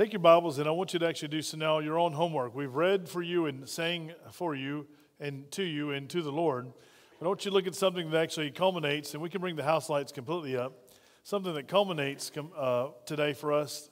Take 0.00 0.14
your 0.14 0.20
Bibles, 0.20 0.56
and 0.56 0.66
I 0.66 0.70
want 0.70 0.94
you 0.94 0.98
to 0.98 1.06
actually 1.06 1.28
do 1.28 1.42
some 1.42 1.60
now 1.60 1.78
your 1.78 1.98
own 1.98 2.14
homework. 2.14 2.54
We've 2.54 2.74
read 2.74 3.06
for 3.06 3.20
you 3.20 3.44
and 3.44 3.68
sang 3.68 4.14
for 4.32 4.54
you 4.54 4.86
and 5.20 5.50
to 5.50 5.62
you 5.62 5.90
and 5.90 6.08
to 6.08 6.22
the 6.22 6.32
Lord. 6.32 6.72
But 7.18 7.26
I 7.26 7.28
want 7.28 7.44
you 7.44 7.50
to 7.50 7.54
look 7.54 7.66
at 7.66 7.74
something 7.74 8.10
that 8.10 8.18
actually 8.18 8.50
culminates, 8.50 9.12
and 9.12 9.22
we 9.22 9.28
can 9.28 9.42
bring 9.42 9.56
the 9.56 9.62
house 9.62 9.90
lights 9.90 10.10
completely 10.10 10.56
up. 10.56 10.88
Something 11.22 11.52
that 11.52 11.68
culminates 11.68 12.32
uh, 12.56 12.86
today 13.04 13.34
for 13.34 13.52
us, 13.52 13.90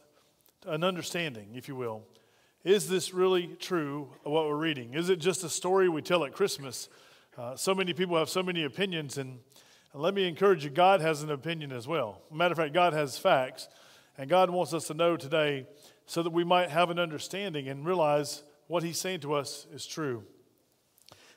an 0.65 0.83
understanding, 0.83 1.51
if 1.53 1.69
you 1.69 1.77
will. 1.77 2.05
Is 2.65 2.89
this 2.89 3.13
really 3.13 3.49
true 3.61 4.09
of 4.25 4.33
what 4.33 4.47
we're 4.47 4.57
reading? 4.57 4.95
Is 4.95 5.11
it 5.11 5.17
just 5.17 5.45
a 5.45 5.51
story 5.51 5.91
we 5.91 6.01
tell 6.01 6.25
at 6.25 6.33
Christmas? 6.33 6.89
Uh, 7.37 7.55
so 7.55 7.75
many 7.75 7.93
people 7.93 8.17
have 8.17 8.31
so 8.31 8.43
many 8.43 8.65
opinions, 8.65 9.19
and 9.19 9.41
let 9.93 10.15
me 10.15 10.27
encourage 10.27 10.65
you 10.65 10.71
God 10.71 11.03
has 11.03 11.23
an 11.23 11.31
opinion 11.31 11.71
as 11.71 11.87
well. 11.87 12.23
Matter 12.33 12.53
of 12.53 12.57
fact, 12.57 12.73
God 12.73 12.95
has 12.95 13.19
facts, 13.19 13.69
and 14.17 14.31
God 14.31 14.49
wants 14.49 14.73
us 14.73 14.87
to 14.87 14.95
know 14.95 15.15
today 15.19 15.67
so 16.09 16.23
that 16.23 16.31
we 16.31 16.43
might 16.43 16.71
have 16.71 16.89
an 16.89 16.99
understanding 16.99 17.69
and 17.69 17.85
realize 17.85 18.43
what 18.67 18.83
he's 18.83 18.99
saying 18.99 19.21
to 19.21 19.35
us 19.35 19.67
is 19.73 19.87
true. 19.87 20.25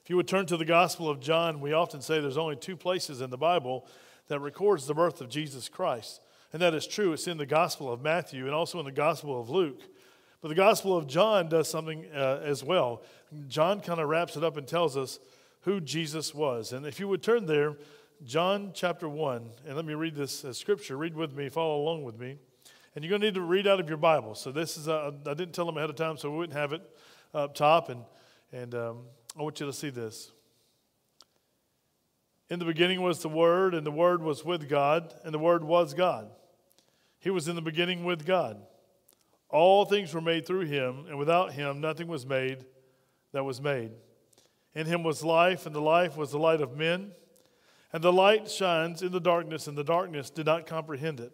If 0.02 0.10
you 0.10 0.16
would 0.16 0.30
turn 0.30 0.46
to 0.46 0.56
the 0.56 0.66
Gospel 0.66 1.10
of 1.10 1.20
John, 1.20 1.60
we 1.60 1.74
often 1.74 2.00
say 2.02 2.22
there's 2.22 2.38
only 2.38 2.56
two 2.56 2.78
places 2.78 3.20
in 3.20 3.30
the 3.30 3.38
Bible 3.38 3.86
that 4.30 4.40
records 4.40 4.88
the 4.88 4.94
birth 4.94 5.20
of 5.20 5.28
Jesus 5.28 5.68
Christ. 5.68 6.22
And 6.54 6.62
that 6.62 6.74
is 6.74 6.88
true. 6.88 7.12
It's 7.12 7.28
in 7.28 7.38
the 7.38 7.46
Gospel 7.46 7.92
of 7.92 8.02
Matthew 8.02 8.46
and 8.46 8.56
also 8.56 8.80
in 8.80 8.86
the 8.86 8.94
Gospel 8.94 9.40
of 9.40 9.50
Luke. 9.50 9.82
But 10.42 10.48
the 10.48 10.56
Gospel 10.56 10.96
of 10.96 11.06
John 11.06 11.50
does 11.50 11.70
something 11.70 12.06
uh, 12.16 12.40
as 12.42 12.64
well. 12.64 13.04
John 13.50 13.82
kind 13.82 14.00
of 14.00 14.08
wraps 14.08 14.38
it 14.38 14.44
up 14.44 14.56
and 14.56 14.66
tells 14.66 14.96
us 14.96 15.20
who 15.62 15.82
Jesus 15.82 16.34
was. 16.34 16.72
And 16.72 16.86
if 16.86 16.98
you 16.98 17.10
would 17.10 17.22
turn 17.22 17.46
there, 17.46 17.76
John 18.24 18.72
chapter 18.74 19.10
1, 19.10 19.50
and 19.68 19.76
let 19.76 19.84
me 19.84 19.96
read 19.96 20.16
this 20.16 20.46
as 20.46 20.58
scripture. 20.58 20.96
Read 20.96 21.14
with 21.14 21.36
me, 21.36 21.50
follow 21.50 21.82
along 21.82 22.04
with 22.04 22.18
me. 22.18 22.38
And 22.94 23.04
you're 23.04 23.10
going 23.10 23.22
to 23.22 23.28
need 23.28 23.36
to 23.36 23.42
read 23.42 23.68
out 23.68 23.80
of 23.80 23.88
your 23.88 23.98
Bible. 23.98 24.36
So 24.36 24.52
this 24.52 24.76
is, 24.78 24.88
a, 24.88 25.14
I 25.26 25.34
didn't 25.34 25.54
tell 25.54 25.66
them 25.66 25.78
ahead 25.78 25.90
of 25.90 25.96
time, 25.96 26.18
so 26.18 26.30
we 26.30 26.38
wouldn't 26.38 26.58
have 26.58 26.74
it 26.74 26.82
up 27.34 27.56
top. 27.56 27.90
And, 27.90 28.04
and 28.52 28.76
um, 28.76 29.04
I 29.38 29.44
want 29.44 29.60
you 29.60 29.66
to 29.66 29.74
see 29.74 29.90
this. 29.90 30.32
In 32.50 32.60
the 32.60 32.66
beginning 32.66 33.02
was 33.02 33.22
the 33.22 33.30
Word, 33.30 33.74
and 33.74 33.86
the 33.86 33.92
Word 33.92 34.22
was 34.22 34.44
with 34.44 34.68
God, 34.68 35.14
and 35.24 35.34
the 35.34 35.40
Word 35.40 35.64
was 35.64 35.94
God. 35.94 36.30
He 37.20 37.30
was 37.30 37.48
in 37.48 37.56
the 37.56 37.62
beginning 37.62 38.04
with 38.04 38.26
God. 38.26 38.58
All 39.48 39.86
things 39.86 40.14
were 40.14 40.22
made 40.22 40.46
through 40.46 40.66
him, 40.66 41.06
and 41.08 41.18
without 41.18 41.54
him 41.54 41.80
nothing 41.80 42.08
was 42.08 42.26
made 42.26 42.66
that 43.32 43.46
was 43.46 43.62
made. 43.62 43.92
In 44.74 44.86
him 44.86 45.04
was 45.04 45.24
life, 45.24 45.66
and 45.66 45.74
the 45.74 45.82
life 45.82 46.18
was 46.18 46.32
the 46.32 46.40
light 46.40 46.62
of 46.62 46.76
men. 46.76 47.12
And 47.94 48.04
the 48.04 48.12
light 48.12 48.50
shines 48.50 49.02
in 49.02 49.12
the 49.12 49.20
darkness, 49.20 49.68
and 49.68 49.78
the 49.78 49.84
darkness 49.84 50.30
did 50.30 50.46
not 50.46 50.66
comprehend 50.66 51.20
it. 51.20 51.34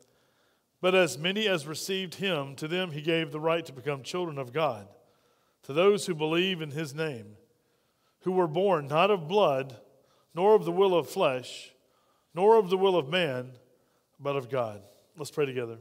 But 0.81 0.95
as 0.95 1.17
many 1.17 1.47
as 1.47 1.67
received 1.67 2.15
him, 2.15 2.55
to 2.55 2.67
them 2.67 2.91
he 2.91 3.01
gave 3.01 3.31
the 3.31 3.39
right 3.39 3.63
to 3.65 3.71
become 3.71 4.01
children 4.01 4.39
of 4.39 4.51
God, 4.51 4.87
to 5.63 5.73
those 5.73 6.07
who 6.07 6.15
believe 6.15 6.59
in 6.59 6.71
his 6.71 6.95
name, 6.95 7.37
who 8.21 8.31
were 8.31 8.47
born 8.47 8.87
not 8.87 9.11
of 9.11 9.27
blood, 9.27 9.77
nor 10.33 10.55
of 10.55 10.65
the 10.65 10.71
will 10.71 10.95
of 10.95 11.07
flesh, 11.07 11.71
nor 12.33 12.57
of 12.57 12.69
the 12.69 12.77
will 12.77 12.97
of 12.97 13.09
man, 13.09 13.51
but 14.19 14.35
of 14.35 14.49
God. 14.49 14.81
Let's 15.17 15.31
pray 15.31 15.45
together. 15.45 15.77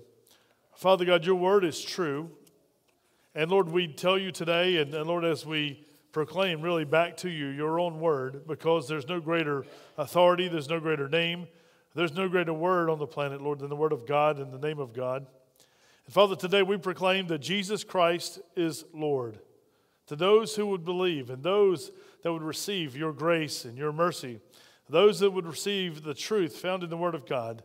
Father 0.74 1.04
God, 1.04 1.24
your 1.24 1.36
word 1.36 1.64
is 1.64 1.80
true. 1.80 2.30
And 3.34 3.50
Lord, 3.50 3.68
we 3.68 3.86
tell 3.86 4.18
you 4.18 4.32
today, 4.32 4.78
and, 4.78 4.92
Lord, 4.92 5.24
as 5.24 5.46
we 5.46 5.84
proclaim 6.12 6.60
really 6.60 6.84
back 6.84 7.16
to 7.18 7.30
you 7.30 7.46
your 7.46 7.78
own 7.78 8.00
word, 8.00 8.46
because 8.46 8.88
there's 8.88 9.06
no 9.08 9.20
greater 9.20 9.64
authority, 9.96 10.48
there's 10.48 10.68
no 10.68 10.80
greater 10.80 11.08
name 11.08 11.46
there's 11.94 12.14
no 12.14 12.28
greater 12.28 12.52
word 12.52 12.88
on 12.88 12.98
the 12.98 13.06
planet, 13.06 13.42
Lord, 13.42 13.58
than 13.58 13.68
the 13.68 13.76
word 13.76 13.92
of 13.92 14.06
God 14.06 14.38
and 14.38 14.52
the 14.52 14.58
name 14.58 14.78
of 14.78 14.92
God. 14.92 15.26
And 16.06 16.14
Father, 16.14 16.36
today 16.36 16.62
we 16.62 16.76
proclaim 16.76 17.26
that 17.28 17.38
Jesus 17.38 17.84
Christ 17.84 18.40
is 18.56 18.84
Lord. 18.92 19.38
To 20.06 20.16
those 20.16 20.56
who 20.56 20.66
would 20.66 20.84
believe 20.84 21.30
and 21.30 21.42
those 21.42 21.92
that 22.22 22.32
would 22.32 22.42
receive 22.42 22.96
your 22.96 23.12
grace 23.12 23.64
and 23.64 23.78
your 23.78 23.92
mercy, 23.92 24.40
those 24.88 25.20
that 25.20 25.30
would 25.30 25.46
receive 25.46 26.02
the 26.02 26.14
truth 26.14 26.56
found 26.56 26.82
in 26.82 26.90
the 26.90 26.96
Word 26.96 27.14
of 27.14 27.26
God, 27.26 27.62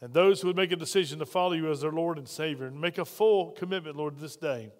and 0.00 0.12
those 0.12 0.40
who 0.40 0.48
would 0.48 0.56
make 0.56 0.72
a 0.72 0.76
decision 0.76 1.18
to 1.20 1.26
follow 1.26 1.52
you 1.52 1.70
as 1.70 1.80
their 1.80 1.92
Lord 1.92 2.18
and 2.18 2.28
Savior 2.28 2.66
and 2.66 2.80
make 2.80 2.98
a 2.98 3.04
full 3.04 3.52
commitment, 3.52 3.96
Lord, 3.96 4.18
this 4.18 4.36
day. 4.36 4.70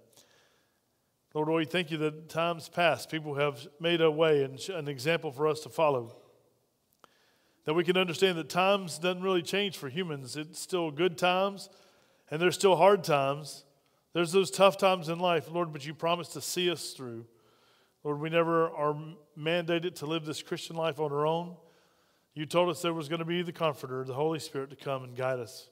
Lord, 1.33 1.49
we 1.49 1.65
thank 1.65 1.91
you 1.91 1.97
that 1.99 2.29
times 2.29 2.69
past 2.69 3.11
people 3.11 3.35
have 3.35 3.67
made 3.79 4.01
a 4.01 4.11
way 4.11 4.43
and 4.43 4.61
an 4.71 4.89
example 4.89 5.31
for 5.31 5.47
us 5.47 5.61
to 5.61 5.69
follow 5.69 6.17
that 7.67 7.75
we 7.75 7.85
can 7.85 7.97
understand 7.99 8.39
that 8.39 8.49
times 8.49 8.99
doesn't 8.99 9.23
really 9.23 9.43
change 9.43 9.77
for 9.77 9.89
humans. 9.89 10.37
It's 10.37 10.59
still 10.59 10.91
good 10.91 11.19
times 11.19 11.69
and 12.31 12.41
there's 12.41 12.55
still 12.55 12.77
hard 12.77 13.05
times. 13.05 13.65
There's 14.13 14.33
those 14.33 14.51
tough 14.51 14.79
times 14.79 15.09
in 15.09 15.19
life, 15.19 15.51
Lord, 15.51 15.73
but 15.73 15.85
you 15.87 15.95
promised 15.95 16.33
to 16.33 16.41
see 16.41 16.71
us 16.71 16.93
through. 16.93 17.27
Lord, 18.03 18.21
we 18.21 18.31
never 18.31 18.71
are 18.71 18.97
mandated 19.39 19.97
to 19.97 20.07
live 20.07 20.25
this 20.25 20.43
Christian 20.43 20.77
life 20.77 21.01
on 21.01 21.13
our 21.13 21.27
own. 21.27 21.57
You 22.35 22.47
told 22.47 22.69
us 22.71 22.83
there 22.83 22.95
was 22.95 23.09
going 23.09 23.19
to 23.19 23.25
be 23.25 23.43
the 23.43 23.53
Comforter, 23.53 24.05
the 24.05 24.15
Holy 24.15 24.39
Spirit, 24.39 24.71
to 24.71 24.77
come 24.77 25.05
and 25.05 25.17
guide 25.17 25.41
us. 25.41 25.69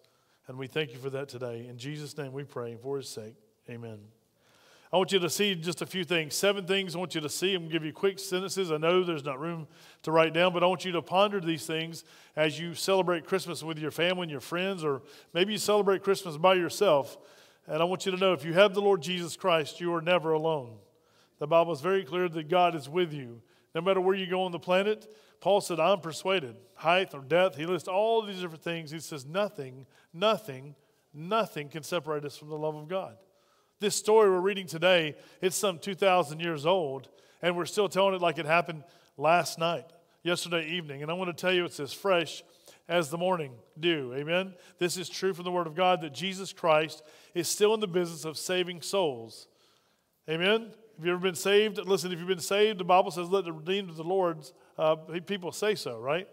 And 0.46 0.58
we 0.58 0.66
thank 0.66 0.92
you 0.92 0.98
for 0.98 1.10
that 1.10 1.28
today. 1.28 1.66
In 1.68 1.78
Jesus' 1.78 2.16
name 2.18 2.32
we 2.32 2.44
pray, 2.44 2.76
for 2.82 2.98
his 2.98 3.08
sake, 3.08 3.34
amen. 3.70 3.98
I 4.94 4.96
want 4.96 5.10
you 5.10 5.18
to 5.18 5.28
see 5.28 5.56
just 5.56 5.82
a 5.82 5.86
few 5.86 6.04
things. 6.04 6.36
Seven 6.36 6.68
things 6.68 6.94
I 6.94 7.00
want 7.00 7.16
you 7.16 7.20
to 7.22 7.28
see. 7.28 7.52
I'm 7.52 7.62
going 7.62 7.70
to 7.70 7.72
give 7.72 7.84
you 7.84 7.92
quick 7.92 8.20
sentences. 8.20 8.70
I 8.70 8.76
know 8.76 9.02
there's 9.02 9.24
not 9.24 9.40
room 9.40 9.66
to 10.04 10.12
write 10.12 10.32
down, 10.32 10.52
but 10.52 10.62
I 10.62 10.66
want 10.66 10.84
you 10.84 10.92
to 10.92 11.02
ponder 11.02 11.40
these 11.40 11.66
things 11.66 12.04
as 12.36 12.60
you 12.60 12.76
celebrate 12.76 13.26
Christmas 13.26 13.64
with 13.64 13.76
your 13.76 13.90
family 13.90 14.22
and 14.22 14.30
your 14.30 14.40
friends, 14.40 14.84
or 14.84 15.02
maybe 15.32 15.50
you 15.50 15.58
celebrate 15.58 16.04
Christmas 16.04 16.36
by 16.36 16.54
yourself. 16.54 17.18
And 17.66 17.82
I 17.82 17.84
want 17.86 18.06
you 18.06 18.12
to 18.12 18.18
know 18.18 18.34
if 18.34 18.44
you 18.44 18.52
have 18.52 18.72
the 18.72 18.82
Lord 18.82 19.02
Jesus 19.02 19.34
Christ, 19.34 19.80
you 19.80 19.92
are 19.94 20.00
never 20.00 20.30
alone. 20.30 20.76
The 21.40 21.48
Bible 21.48 21.72
is 21.72 21.80
very 21.80 22.04
clear 22.04 22.28
that 22.28 22.48
God 22.48 22.76
is 22.76 22.88
with 22.88 23.12
you. 23.12 23.42
No 23.74 23.80
matter 23.80 24.00
where 24.00 24.14
you 24.14 24.28
go 24.28 24.44
on 24.44 24.52
the 24.52 24.60
planet, 24.60 25.12
Paul 25.40 25.60
said, 25.60 25.80
I'm 25.80 26.02
persuaded. 26.02 26.54
Height 26.76 27.12
or 27.14 27.22
death, 27.22 27.56
he 27.56 27.66
lists 27.66 27.88
all 27.88 28.22
these 28.22 28.40
different 28.40 28.62
things. 28.62 28.92
He 28.92 29.00
says, 29.00 29.26
nothing, 29.26 29.86
nothing, 30.12 30.76
nothing 31.12 31.68
can 31.68 31.82
separate 31.82 32.24
us 32.24 32.36
from 32.36 32.48
the 32.48 32.56
love 32.56 32.76
of 32.76 32.86
God. 32.86 33.16
This 33.84 33.96
story 33.96 34.30
we're 34.30 34.40
reading 34.40 34.66
today, 34.66 35.14
it's 35.42 35.56
some 35.56 35.78
2,000 35.78 36.40
years 36.40 36.64
old, 36.64 37.10
and 37.42 37.54
we're 37.54 37.66
still 37.66 37.86
telling 37.86 38.14
it 38.14 38.22
like 38.22 38.38
it 38.38 38.46
happened 38.46 38.82
last 39.18 39.58
night, 39.58 39.84
yesterday 40.22 40.66
evening. 40.68 41.02
And 41.02 41.10
I 41.10 41.14
want 41.14 41.28
to 41.28 41.38
tell 41.38 41.52
you 41.52 41.66
it's 41.66 41.78
as 41.78 41.92
fresh 41.92 42.42
as 42.88 43.10
the 43.10 43.18
morning 43.18 43.52
dew. 43.78 44.14
Amen? 44.16 44.54
This 44.78 44.96
is 44.96 45.10
true 45.10 45.34
from 45.34 45.44
the 45.44 45.50
Word 45.50 45.66
of 45.66 45.74
God 45.74 46.00
that 46.00 46.14
Jesus 46.14 46.50
Christ 46.50 47.02
is 47.34 47.46
still 47.46 47.74
in 47.74 47.80
the 47.80 47.86
business 47.86 48.24
of 48.24 48.38
saving 48.38 48.80
souls. 48.80 49.48
Amen? 50.30 50.70
Have 50.96 51.04
you 51.04 51.12
ever 51.12 51.20
been 51.20 51.34
saved? 51.34 51.76
Listen, 51.76 52.10
if 52.10 52.18
you've 52.18 52.26
been 52.26 52.40
saved, 52.40 52.78
the 52.78 52.84
Bible 52.84 53.10
says, 53.10 53.28
let 53.28 53.44
the 53.44 53.52
redeemed 53.52 53.90
of 53.90 53.96
the 53.96 54.02
Lord's 54.02 54.54
uh, 54.78 54.96
people 55.26 55.52
say 55.52 55.74
so, 55.74 55.98
right? 55.98 56.26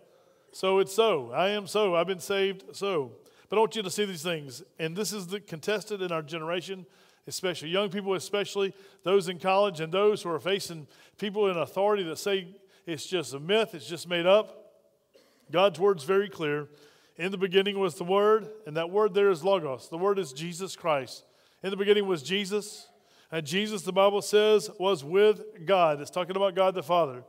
So 0.53 0.79
it's 0.79 0.95
so. 0.95 1.33
I 1.33 1.49
am 1.49 1.67
so. 1.67 1.95
I've 1.95 2.07
been 2.07 2.21
saved 2.21 2.77
so. 2.77 3.11
But 3.49 3.57
I 3.57 3.59
want 3.59 3.75
you 3.75 3.83
to 3.83 3.91
see 3.91 4.05
these 4.05 4.23
things. 4.23 4.63
And 4.79 4.95
this 4.95 5.11
is 5.11 5.27
the 5.27 5.41
contested 5.41 6.01
in 6.01 6.13
our 6.13 6.21
generation 6.21 6.85
especially 7.27 7.69
young 7.69 7.89
people, 7.89 8.13
especially 8.13 8.73
those 9.03 9.29
in 9.29 9.39
college, 9.39 9.79
and 9.79 9.91
those 9.91 10.23
who 10.23 10.29
are 10.29 10.39
facing 10.39 10.87
people 11.17 11.49
in 11.49 11.57
authority 11.57 12.03
that 12.03 12.17
say 12.17 12.47
it's 12.85 13.05
just 13.05 13.33
a 13.33 13.39
myth, 13.39 13.73
it's 13.73 13.87
just 13.87 14.07
made 14.07 14.25
up. 14.25 14.73
God's 15.51 15.79
word's 15.79 16.03
very 16.03 16.29
clear. 16.29 16.69
In 17.17 17.31
the 17.31 17.37
beginning 17.37 17.77
was 17.77 17.95
the 17.95 18.03
Word, 18.03 18.49
and 18.65 18.77
that 18.77 18.89
word 18.89 19.13
there 19.13 19.29
is 19.29 19.43
Logos. 19.43 19.89
The 19.89 19.97
Word 19.97 20.17
is 20.17 20.33
Jesus 20.33 20.75
Christ. 20.75 21.23
In 21.61 21.69
the 21.69 21.77
beginning 21.77 22.07
was 22.07 22.23
Jesus, 22.23 22.87
and 23.31 23.45
Jesus, 23.45 23.83
the 23.83 23.93
Bible 23.93 24.21
says, 24.21 24.69
was 24.79 25.03
with 25.03 25.65
God. 25.65 26.01
It's 26.01 26.09
talking 26.09 26.35
about 26.35 26.55
God 26.55 26.73
the 26.73 26.83
Father. 26.83 27.23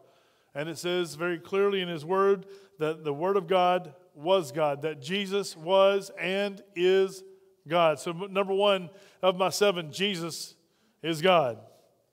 And 0.55 0.69
it 0.69 0.79
says 0.79 1.15
very 1.15 1.39
clearly 1.39 1.81
in 1.81 1.89
His 1.89 2.05
Word 2.05 2.47
that 2.79 3.05
the 3.05 3.13
Word 3.13 3.37
of 3.37 3.47
God 3.47 3.95
was 4.15 4.53
God, 4.53 4.83
that 4.83 5.01
Jesus 5.01 5.57
was 5.57 6.11
and 6.19 6.63
is 6.75 7.23
God. 7.67 7.99
So, 7.99 8.13
number 8.13 8.55
one 8.55 8.91
of 9.23 9.37
my 9.37 9.51
seven, 9.51 9.93
Jesus 9.93 10.55
is 11.03 11.23
God, 11.23 11.59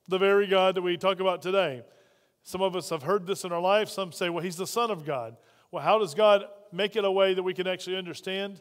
the 0.08 0.18
very 0.18 0.46
God 0.46 0.74
that 0.74 0.82
we 0.82 0.96
talk 0.96 1.20
about 1.20 1.42
today. 1.42 1.82
Some 2.42 2.62
of 2.62 2.74
us 2.74 2.90
have 2.90 3.02
heard 3.02 3.26
this 3.26 3.44
in 3.44 3.52
our 3.52 3.60
life. 3.60 3.88
Some 3.88 4.12
say, 4.12 4.28
well, 4.28 4.42
he's 4.42 4.56
the 4.56 4.66
Son 4.66 4.90
of 4.90 5.04
God. 5.04 5.36
Well, 5.70 5.82
how 5.82 5.98
does 5.98 6.14
God 6.14 6.44
make 6.72 6.96
it 6.96 7.04
a 7.04 7.10
way 7.10 7.34
that 7.34 7.42
we 7.42 7.54
can 7.54 7.66
actually 7.66 7.96
understand? 7.96 8.60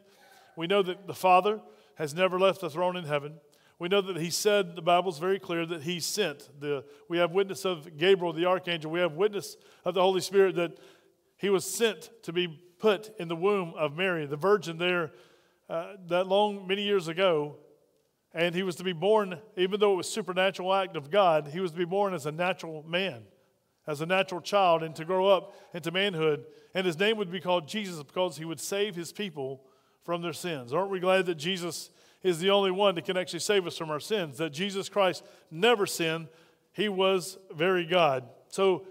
We 0.55 0.67
know 0.67 0.83
that 0.83 1.07
the 1.07 1.13
Father 1.13 1.61
has 1.95 2.13
never 2.13 2.39
left 2.39 2.61
the 2.61 2.69
throne 2.69 2.97
in 2.97 3.05
heaven. 3.05 3.35
We 3.79 3.87
know 3.87 4.01
that 4.01 4.17
he 4.17 4.29
said, 4.29 4.75
the 4.75 4.81
Bible's 4.81 5.19
very 5.19 5.39
clear 5.39 5.65
that 5.65 5.83
he 5.83 6.01
sent. 6.01 6.49
The, 6.59 6.83
we 7.07 7.17
have 7.17 7.31
witness 7.31 7.65
of 7.65 7.97
Gabriel, 7.97 8.33
the 8.33 8.45
archangel. 8.45 8.91
We 8.91 8.99
have 8.99 9.13
witness 9.13 9.55
of 9.85 9.93
the 9.93 10.01
Holy 10.01 10.21
Spirit 10.21 10.55
that 10.55 10.77
he 11.37 11.49
was 11.49 11.63
sent 11.63 12.09
to 12.23 12.33
be 12.33 12.47
put 12.79 13.11
in 13.19 13.29
the 13.29 13.35
womb 13.35 13.73
of 13.77 13.95
Mary, 13.95 14.25
the 14.25 14.35
virgin 14.35 14.77
there, 14.77 15.11
uh, 15.69 15.93
that 16.07 16.27
long, 16.27 16.67
many 16.67 16.83
years 16.83 17.07
ago. 17.07 17.57
And 18.33 18.53
he 18.53 18.63
was 18.63 18.75
to 18.75 18.83
be 18.83 18.93
born, 18.93 19.39
even 19.57 19.79
though 19.79 19.93
it 19.93 19.97
was 19.97 20.11
supernatural 20.11 20.73
act 20.73 20.95
of 20.95 21.09
God, 21.09 21.49
he 21.51 21.59
was 21.59 21.71
to 21.71 21.77
be 21.77 21.85
born 21.85 22.13
as 22.13 22.25
a 22.25 22.31
natural 22.31 22.83
man, 22.83 23.23
as 23.87 24.01
a 24.01 24.05
natural 24.05 24.41
child, 24.41 24.83
and 24.83 24.95
to 24.95 25.05
grow 25.05 25.27
up 25.27 25.55
into 25.73 25.91
manhood. 25.91 26.45
And 26.75 26.85
his 26.85 26.99
name 26.99 27.17
would 27.17 27.31
be 27.31 27.39
called 27.39 27.67
Jesus 27.67 28.01
because 28.03 28.37
he 28.37 28.45
would 28.45 28.59
save 28.59 28.95
his 28.95 29.11
people 29.11 29.63
from 30.03 30.21
their 30.21 30.33
sins. 30.33 30.73
Aren't 30.73 30.91
we 30.91 30.99
glad 30.99 31.25
that 31.25 31.35
Jesus 31.35 31.89
is 32.23 32.39
the 32.39 32.49
only 32.49 32.71
one 32.71 32.95
that 32.95 33.05
can 33.05 33.17
actually 33.17 33.39
save 33.39 33.65
us 33.65 33.77
from 33.77 33.89
our 33.89 33.99
sins, 33.99 34.37
that 34.37 34.51
Jesus 34.51 34.89
Christ 34.89 35.23
never 35.49 35.85
sinned. 35.85 36.27
He 36.73 36.89
was 36.89 37.37
very 37.51 37.85
God. 37.85 38.25
So 38.49 38.85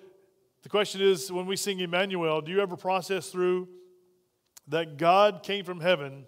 the 0.62 0.68
question 0.68 1.00
is 1.00 1.30
when 1.30 1.46
we 1.46 1.56
sing 1.56 1.80
Emmanuel, 1.80 2.40
do 2.40 2.50
you 2.50 2.60
ever 2.60 2.76
process 2.76 3.28
through 3.28 3.68
that 4.68 4.96
God 4.96 5.42
came 5.42 5.64
from 5.64 5.80
heaven 5.80 6.26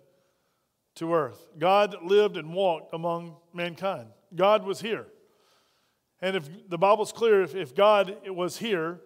to 1.01 1.13
earth? 1.15 1.47
God 1.59 1.97
lived 2.03 2.37
and 2.37 2.55
walked 2.55 2.95
among 2.95 3.37
mankind. 3.53 4.07
God 4.35 4.65
was 4.65 4.81
here. 4.81 5.07
And 6.23 6.37
if 6.37 6.49
the 6.69 6.79
Bible's 6.79 7.13
clear, 7.13 7.43
if, 7.43 7.55
if 7.55 7.75
God 7.75 8.17
was 8.29 8.59
here, 8.59 9.01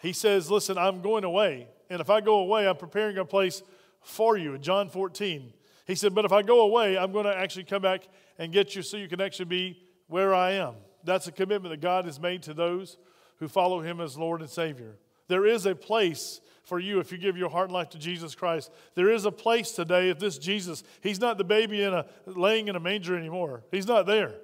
he 0.00 0.12
says, 0.12 0.50
Listen, 0.50 0.78
I'm 0.78 1.02
going 1.02 1.24
away. 1.24 1.68
And 1.90 2.00
if 2.00 2.08
I 2.08 2.20
go 2.20 2.38
away, 2.38 2.68
I'm 2.68 2.76
preparing 2.76 3.18
a 3.18 3.24
place 3.24 3.62
for 4.00 4.36
you. 4.36 4.56
John 4.58 4.88
14. 4.88 5.52
He 5.86 5.94
said, 5.94 6.14
But 6.14 6.24
if 6.24 6.32
I 6.32 6.42
go 6.42 6.60
away, 6.60 6.96
I'm 6.96 7.12
going 7.12 7.26
to 7.26 7.36
actually 7.36 7.64
come 7.64 7.82
back 7.82 8.06
and 8.38 8.52
get 8.52 8.74
you 8.74 8.82
so 8.82 8.96
you 8.96 9.08
can 9.08 9.20
actually 9.20 9.46
be 9.46 9.82
where 10.06 10.34
I 10.34 10.52
am. 10.52 10.74
That's 11.04 11.26
a 11.26 11.32
commitment 11.32 11.72
that 11.72 11.80
God 11.80 12.04
has 12.04 12.20
made 12.20 12.42
to 12.44 12.54
those 12.54 12.96
who 13.38 13.48
follow 13.48 13.80
him 13.80 14.00
as 14.00 14.16
Lord 14.16 14.40
and 14.40 14.50
Savior. 14.50 14.98
There 15.28 15.46
is 15.46 15.66
a 15.66 15.74
place 15.74 16.40
for 16.62 16.78
you 16.78 17.00
if 17.00 17.10
you 17.10 17.18
give 17.18 17.36
your 17.36 17.50
heart 17.50 17.66
and 17.66 17.74
life 17.74 17.90
to 17.90 17.98
Jesus 17.98 18.34
Christ. 18.34 18.70
There 18.94 19.10
is 19.10 19.24
a 19.24 19.32
place 19.32 19.72
today 19.72 20.10
if 20.10 20.18
this 20.18 20.38
Jesus, 20.38 20.82
he's 21.00 21.20
not 21.20 21.38
the 21.38 21.44
baby 21.44 21.82
in 21.82 21.92
a, 21.92 22.06
laying 22.26 22.68
in 22.68 22.76
a 22.76 22.80
manger 22.80 23.16
anymore. 23.16 23.64
He's 23.70 23.86
not 23.86 24.06
there. 24.06 24.34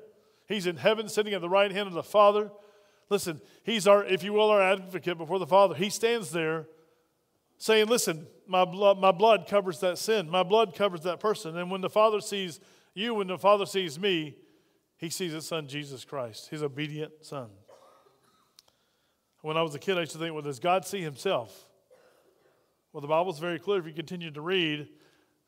He's 0.48 0.66
in 0.66 0.76
heaven 0.76 1.08
sitting 1.08 1.34
at 1.34 1.40
the 1.40 1.48
right 1.48 1.70
hand 1.70 1.88
of 1.88 1.94
the 1.94 2.02
Father. 2.02 2.50
Listen, 3.10 3.40
he's 3.62 3.86
our, 3.86 4.04
if 4.04 4.22
you 4.22 4.32
will, 4.32 4.50
our 4.50 4.62
advocate 4.62 5.18
before 5.18 5.38
the 5.38 5.46
Father. 5.46 5.74
He 5.74 5.90
stands 5.90 6.30
there 6.30 6.66
saying, 7.58 7.86
Listen, 7.86 8.26
my 8.46 8.64
blood, 8.64 8.98
my 8.98 9.12
blood 9.12 9.46
covers 9.48 9.80
that 9.80 9.98
sin. 9.98 10.30
My 10.30 10.42
blood 10.42 10.74
covers 10.74 11.00
that 11.02 11.20
person. 11.20 11.56
And 11.56 11.70
when 11.70 11.80
the 11.80 11.90
Father 11.90 12.20
sees 12.20 12.60
you, 12.94 13.14
when 13.14 13.26
the 13.26 13.38
Father 13.38 13.66
sees 13.66 13.98
me, 13.98 14.36
he 14.96 15.10
sees 15.10 15.32
his 15.32 15.46
son, 15.46 15.68
Jesus 15.68 16.04
Christ, 16.04 16.48
his 16.48 16.62
obedient 16.62 17.12
son. 17.20 17.48
When 19.42 19.56
I 19.56 19.62
was 19.62 19.74
a 19.74 19.78
kid, 19.78 19.96
I 19.96 20.00
used 20.00 20.12
to 20.12 20.18
think, 20.18 20.32
well, 20.32 20.42
does 20.42 20.58
God 20.58 20.84
see 20.84 21.02
himself? 21.02 21.65
Well, 22.96 23.02
the 23.02 23.08
Bible's 23.08 23.38
very 23.38 23.58
clear 23.58 23.78
if 23.78 23.84
you 23.84 23.93
continue 23.93 24.31
to 24.31 24.40
read 24.40 24.88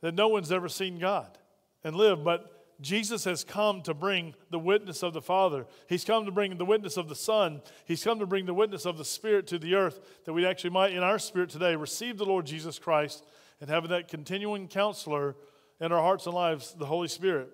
that 0.03 0.15
no 0.15 0.29
one's 0.29 0.53
ever 0.53 0.69
seen 0.69 0.99
God 0.99 1.39
and 1.83 1.97
lived, 1.97 2.23
but 2.23 2.77
Jesus 2.83 3.25
has 3.25 3.43
come 3.43 3.81
to 3.85 3.95
bring 3.95 4.35
the 4.51 4.59
witness 4.59 5.03
of 5.03 5.15
the 5.15 5.23
Father. 5.23 5.65
He's 5.89 6.05
come 6.05 6.27
to 6.27 6.31
bring 6.31 6.59
the 6.59 6.67
witness 6.67 6.99
of 6.99 7.09
the 7.09 7.15
Son. 7.15 7.63
He's 7.87 8.05
come 8.05 8.19
to 8.19 8.27
bring 8.27 8.45
the 8.45 8.53
witness 8.53 8.85
of 8.85 8.99
the 8.99 9.05
Spirit 9.07 9.47
to 9.47 9.59
the 9.59 9.77
earth 9.77 9.99
that 10.27 10.35
we 10.35 10.45
actually 10.45 10.69
might, 10.69 10.93
in 10.93 11.03
our 11.03 11.19
spirit 11.19 11.49
today, 11.49 11.75
receive 11.75 12.19
the 12.19 12.27
Lord 12.27 12.45
Jesus 12.45 12.79
Christ 12.79 13.25
and 13.63 13.71
have 13.71 13.89
that 13.89 14.09
continuing 14.09 14.69
counselor 14.69 15.35
in 15.81 15.91
our 15.91 16.03
hearts 16.03 16.27
and 16.27 16.35
lives, 16.35 16.75
the 16.75 16.85
Holy 16.85 17.09
Spirit. 17.09 17.49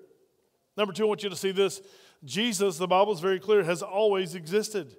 Number 0.77 0.93
two, 0.93 1.05
I 1.05 1.07
want 1.07 1.23
you 1.23 1.31
to 1.31 1.37
see 1.37 1.53
this. 1.53 1.81
Jesus, 2.25 2.79
the 2.79 2.89
Bible 2.89 3.13
is 3.13 3.21
very 3.21 3.39
clear, 3.39 3.63
has 3.63 3.81
always 3.81 4.35
existed. 4.35 4.97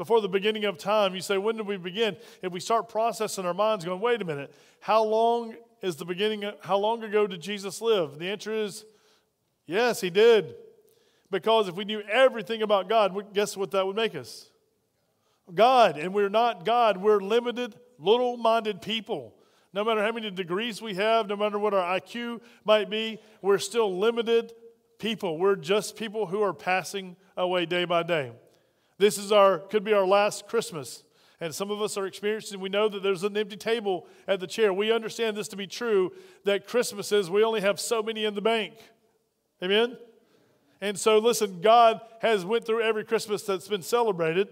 Before 0.00 0.22
the 0.22 0.30
beginning 0.30 0.64
of 0.64 0.78
time, 0.78 1.14
you 1.14 1.20
say, 1.20 1.36
when 1.36 1.58
did 1.58 1.66
we 1.66 1.76
begin? 1.76 2.16
If 2.40 2.52
we 2.52 2.60
start 2.60 2.88
processing 2.88 3.44
our 3.44 3.52
minds, 3.52 3.84
going, 3.84 4.00
wait 4.00 4.22
a 4.22 4.24
minute, 4.24 4.50
how 4.80 5.04
long 5.04 5.54
is 5.82 5.96
the 5.96 6.06
beginning? 6.06 6.50
How 6.62 6.78
long 6.78 7.04
ago 7.04 7.26
did 7.26 7.42
Jesus 7.42 7.82
live? 7.82 8.18
The 8.18 8.30
answer 8.30 8.50
is 8.50 8.86
Yes, 9.66 10.00
he 10.00 10.08
did. 10.08 10.54
Because 11.30 11.68
if 11.68 11.74
we 11.74 11.84
knew 11.84 12.00
everything 12.00 12.62
about 12.62 12.88
God, 12.88 13.14
guess 13.34 13.58
what 13.58 13.72
that 13.72 13.86
would 13.86 13.94
make 13.94 14.14
us? 14.14 14.48
God. 15.54 15.98
And 15.98 16.14
we're 16.14 16.30
not 16.30 16.64
God. 16.64 16.96
We're 16.96 17.20
limited, 17.20 17.74
little 17.98 18.38
minded 18.38 18.80
people. 18.80 19.34
No 19.74 19.84
matter 19.84 20.02
how 20.02 20.12
many 20.12 20.30
degrees 20.30 20.80
we 20.80 20.94
have, 20.94 21.28
no 21.28 21.36
matter 21.36 21.58
what 21.58 21.74
our 21.74 22.00
IQ 22.00 22.40
might 22.64 22.88
be, 22.88 23.20
we're 23.42 23.58
still 23.58 23.98
limited 23.98 24.54
people. 24.98 25.36
We're 25.36 25.56
just 25.56 25.94
people 25.94 26.24
who 26.24 26.40
are 26.40 26.54
passing 26.54 27.16
away 27.36 27.66
day 27.66 27.84
by 27.84 28.02
day. 28.02 28.32
This 29.00 29.16
is 29.16 29.32
our 29.32 29.58
could 29.58 29.82
be 29.82 29.94
our 29.94 30.06
last 30.06 30.46
Christmas. 30.46 31.02
And 31.40 31.54
some 31.54 31.70
of 31.70 31.80
us 31.80 31.96
are 31.96 32.04
experiencing, 32.04 32.60
we 32.60 32.68
know 32.68 32.86
that 32.90 33.02
there's 33.02 33.24
an 33.24 33.34
empty 33.34 33.56
table 33.56 34.06
at 34.28 34.40
the 34.40 34.46
chair. 34.46 34.74
We 34.74 34.92
understand 34.92 35.38
this 35.38 35.48
to 35.48 35.56
be 35.56 35.66
true 35.66 36.12
that 36.44 36.66
Christmases, 36.66 37.30
we 37.30 37.42
only 37.42 37.62
have 37.62 37.80
so 37.80 38.02
many 38.02 38.26
in 38.26 38.34
the 38.34 38.42
bank. 38.42 38.74
Amen? 39.62 39.96
And 40.82 40.98
so 40.98 41.16
listen, 41.16 41.62
God 41.62 42.02
has 42.20 42.44
went 42.44 42.66
through 42.66 42.82
every 42.82 43.04
Christmas 43.04 43.42
that's 43.42 43.68
been 43.68 43.80
celebrated. 43.80 44.48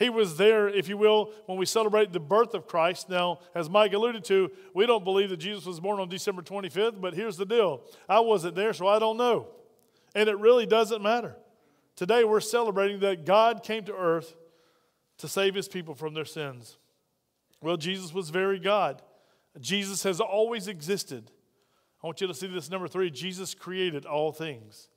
He 0.00 0.10
was 0.10 0.36
there, 0.36 0.68
if 0.68 0.88
you 0.88 0.96
will, 0.96 1.30
when 1.46 1.56
we 1.56 1.64
celebrate 1.66 2.12
the 2.12 2.18
birth 2.18 2.54
of 2.54 2.66
Christ. 2.66 3.08
Now, 3.08 3.38
as 3.54 3.70
Mike 3.70 3.92
alluded 3.92 4.24
to, 4.24 4.50
we 4.74 4.84
don't 4.84 5.04
believe 5.04 5.30
that 5.30 5.36
Jesus 5.36 5.64
was 5.64 5.78
born 5.78 6.00
on 6.00 6.08
December 6.08 6.42
25th, 6.42 7.00
but 7.00 7.14
here's 7.14 7.36
the 7.36 7.46
deal. 7.46 7.82
I 8.08 8.18
wasn't 8.18 8.56
there, 8.56 8.72
so 8.72 8.88
I 8.88 8.98
don't 8.98 9.16
know. 9.16 9.46
And 10.12 10.28
it 10.28 10.36
really 10.38 10.66
doesn't 10.66 11.02
matter. 11.02 11.36
Today 11.96 12.24
we're 12.24 12.40
celebrating 12.40 13.00
that 13.00 13.24
God 13.24 13.62
came 13.62 13.84
to 13.84 13.94
earth 13.94 14.34
to 15.18 15.28
save 15.28 15.54
his 15.54 15.68
people 15.68 15.94
from 15.94 16.14
their 16.14 16.24
sins. 16.24 16.78
Well, 17.60 17.76
Jesus 17.76 18.12
was 18.12 18.30
very 18.30 18.58
God. 18.58 19.02
Jesus 19.60 20.02
has 20.02 20.20
always 20.20 20.68
existed. 20.68 21.30
I 22.02 22.06
want 22.06 22.20
you 22.20 22.26
to 22.26 22.34
see 22.34 22.48
this 22.48 22.70
number 22.70 22.88
three 22.88 23.10
Jesus 23.10 23.54
created 23.54 24.06
all 24.06 24.32
things. 24.32 24.88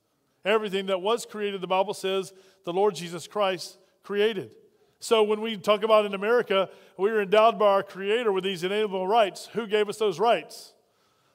Everything 0.44 0.86
that 0.86 1.00
was 1.00 1.26
created, 1.26 1.60
the 1.60 1.66
Bible 1.66 1.94
says 1.94 2.32
the 2.64 2.72
Lord 2.72 2.94
Jesus 2.94 3.26
Christ 3.26 3.78
created. 4.02 4.52
So 4.98 5.22
when 5.22 5.40
we 5.40 5.56
talk 5.56 5.82
about 5.82 6.06
in 6.06 6.14
America, 6.14 6.70
we 6.96 7.10
are 7.10 7.20
endowed 7.20 7.58
by 7.58 7.66
our 7.66 7.82
Creator 7.82 8.32
with 8.32 8.44
these 8.44 8.64
inalienable 8.64 9.06
rights. 9.06 9.46
Who 9.52 9.66
gave 9.66 9.88
us 9.88 9.98
those 9.98 10.18
rights? 10.18 10.72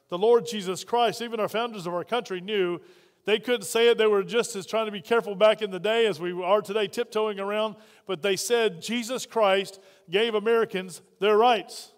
The 0.08 0.18
Lord 0.18 0.46
Jesus 0.46 0.82
Christ. 0.82 1.22
Even 1.22 1.40
our 1.40 1.48
founders 1.48 1.86
of 1.86 1.94
our 1.94 2.04
country 2.04 2.40
knew 2.40 2.80
they 3.24 3.38
couldn't 3.38 3.66
say 3.66 3.88
it. 3.88 3.98
They 3.98 4.06
were 4.06 4.24
just 4.24 4.56
as 4.56 4.66
trying 4.66 4.86
to 4.86 4.92
be 4.92 5.00
careful 5.00 5.34
back 5.34 5.62
in 5.62 5.70
the 5.70 5.78
day 5.78 6.06
as 6.06 6.20
we 6.20 6.32
are 6.42 6.60
today, 6.60 6.88
tiptoeing 6.88 7.38
around. 7.38 7.76
But 8.06 8.22
they 8.22 8.36
said 8.36 8.82
Jesus 8.82 9.26
Christ 9.26 9.80
gave 10.10 10.34
Americans 10.34 11.02
their 11.20 11.36
rights 11.36 11.92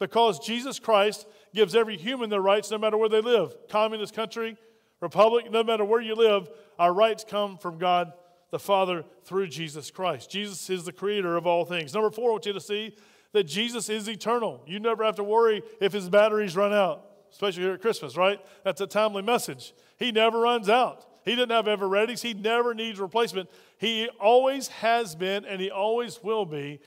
because 0.00 0.38
Jesus 0.40 0.78
Christ 0.78 1.26
gives 1.54 1.74
every 1.76 1.96
human 1.96 2.30
their 2.30 2.40
rights 2.40 2.70
no 2.70 2.78
matter 2.78 2.96
where 2.96 3.08
they 3.08 3.20
live. 3.20 3.54
Communist 3.68 4.14
country, 4.14 4.56
republic, 5.00 5.50
no 5.50 5.62
matter 5.62 5.84
where 5.84 6.00
you 6.00 6.14
live, 6.14 6.48
our 6.78 6.92
rights 6.92 7.24
come 7.28 7.56
from 7.56 7.78
God 7.78 8.12
the 8.50 8.58
Father 8.58 9.04
through 9.24 9.46
Jesus 9.48 9.90
Christ. 9.90 10.30
Jesus 10.30 10.68
is 10.70 10.84
the 10.84 10.92
creator 10.92 11.36
of 11.36 11.46
all 11.46 11.64
things. 11.64 11.94
Number 11.94 12.10
four, 12.10 12.30
I 12.30 12.32
want 12.32 12.46
you 12.46 12.52
to 12.52 12.60
see 12.60 12.96
that 13.32 13.44
Jesus 13.44 13.88
is 13.88 14.08
eternal. 14.08 14.62
You 14.66 14.80
never 14.80 15.04
have 15.04 15.16
to 15.16 15.24
worry 15.24 15.62
if 15.80 15.92
his 15.92 16.08
batteries 16.08 16.56
run 16.56 16.72
out, 16.72 17.06
especially 17.32 17.62
here 17.62 17.72
at 17.72 17.80
Christmas, 17.80 18.16
right? 18.16 18.38
That's 18.64 18.80
a 18.80 18.86
timely 18.86 19.22
message. 19.22 19.72
He 19.98 20.12
never 20.12 20.40
runs 20.40 20.68
out. 20.68 21.06
He 21.24 21.36
didn't 21.36 21.50
have 21.50 21.66
Evereadies. 21.66 22.22
He 22.22 22.34
never 22.34 22.74
needs 22.74 22.98
replacement. 22.98 23.50
He 23.78 24.08
always 24.20 24.68
has 24.68 25.14
been 25.14 25.44
and 25.44 25.60
he 25.60 25.70
always 25.70 26.22
will 26.22 26.46
be 26.46 26.80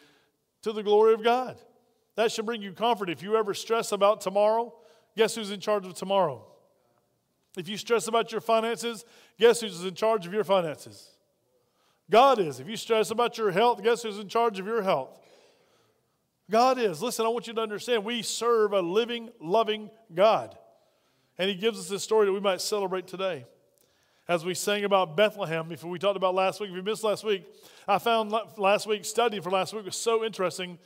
to 0.64 0.72
the 0.72 0.84
glory 0.84 1.14
of 1.14 1.24
God. 1.24 1.58
That 2.16 2.32
should 2.32 2.46
bring 2.46 2.62
you 2.62 2.74
comfort. 2.74 3.10
If 3.10 3.24
you 3.24 3.36
ever 3.36 3.54
stress 3.54 3.92
about 3.92 4.22
tomorrow, 4.22 4.74
guess 5.16 5.36
who's 5.36 5.52
in 5.52 5.60
charge 5.60 5.86
of 5.86 5.94
tomorrow? 5.94 6.46
If 7.58 7.68
you 7.68 7.78
stress 7.78 8.08
about 8.08 8.32
your 8.32 8.42
finances, 8.42 9.06
guess 9.40 9.62
who's 9.62 9.84
in 9.84 9.94
charge 9.94 10.26
of 10.26 10.34
your 10.34 10.44
finances? 10.44 11.12
God 12.10 12.40
is. 12.40 12.60
If 12.60 12.68
you 12.68 12.78
stress 12.78 13.12
about 13.12 13.38
your 13.38 13.52
health, 13.52 13.84
guess 13.84 14.04
who's 14.04 14.20
in 14.20 14.28
charge 14.28 14.60
of 14.60 14.66
your 14.66 14.82
health? 14.82 15.20
God 16.50 16.78
is. 16.78 17.02
Listen, 17.02 17.26
I 17.26 17.30
want 17.30 17.48
you 17.48 17.54
to 17.54 17.62
understand 17.62 18.04
we 18.04 18.22
serve 18.22 18.74
a 18.74 18.82
living, 18.82 19.30
loving 19.40 19.90
God. 20.14 20.58
And 21.38 21.50
He 21.50 21.56
gives 21.56 21.80
us 21.80 21.90
this 21.90 22.04
story 22.04 22.26
that 22.26 22.34
we 22.34 22.40
might 22.40 22.62
celebrate 22.62 23.08
today. 23.08 23.46
As 24.28 24.46
we 24.46 24.54
sang 24.54 24.86
about 24.86 25.18
Bethlehem, 25.18 25.72
if 25.72 25.84
we 25.84 26.00
talked 26.00 26.16
about 26.16 26.34
last 26.34 26.62
week, 26.62 26.70
if 26.70 26.76
you 26.76 26.82
missed 26.82 27.04
last 27.04 27.26
week, 27.26 27.46
I 27.88 27.98
found 27.98 28.34
last 28.58 28.88
week's 28.88 29.10
study 29.10 29.40
for 29.42 29.52
last 29.52 29.74
week 29.74 29.86
was 29.86 29.98
so 29.98 30.24
interesting 30.24 30.80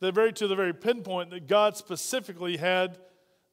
the 0.00 0.12
very 0.12 0.32
to 0.34 0.46
the 0.46 0.54
very 0.54 0.72
pinpoint 0.72 1.30
that 1.30 1.48
God 1.48 1.76
specifically 1.76 2.56
had 2.56 2.98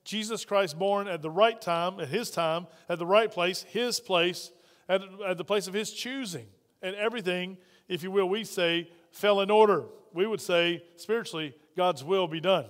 Jesus 0.03 0.45
Christ 0.45 0.77
born 0.77 1.07
at 1.07 1.21
the 1.21 1.29
right 1.29 1.59
time, 1.59 1.99
at 1.99 2.09
his 2.09 2.29
time, 2.29 2.67
at 2.89 2.99
the 2.99 3.05
right 3.05 3.31
place, 3.31 3.63
his 3.69 3.99
place, 3.99 4.51
at, 4.89 5.01
at 5.25 5.37
the 5.37 5.45
place 5.45 5.67
of 5.67 5.73
his 5.73 5.91
choosing. 5.91 6.47
And 6.81 6.95
everything, 6.95 7.57
if 7.87 8.03
you 8.03 8.11
will, 8.11 8.27
we 8.27 8.43
say 8.43 8.89
fell 9.11 9.41
in 9.41 9.51
order. 9.51 9.85
We 10.13 10.27
would 10.27 10.41
say 10.41 10.83
spiritually, 10.97 11.55
God's 11.75 12.03
will 12.03 12.27
be 12.27 12.39
done. 12.39 12.65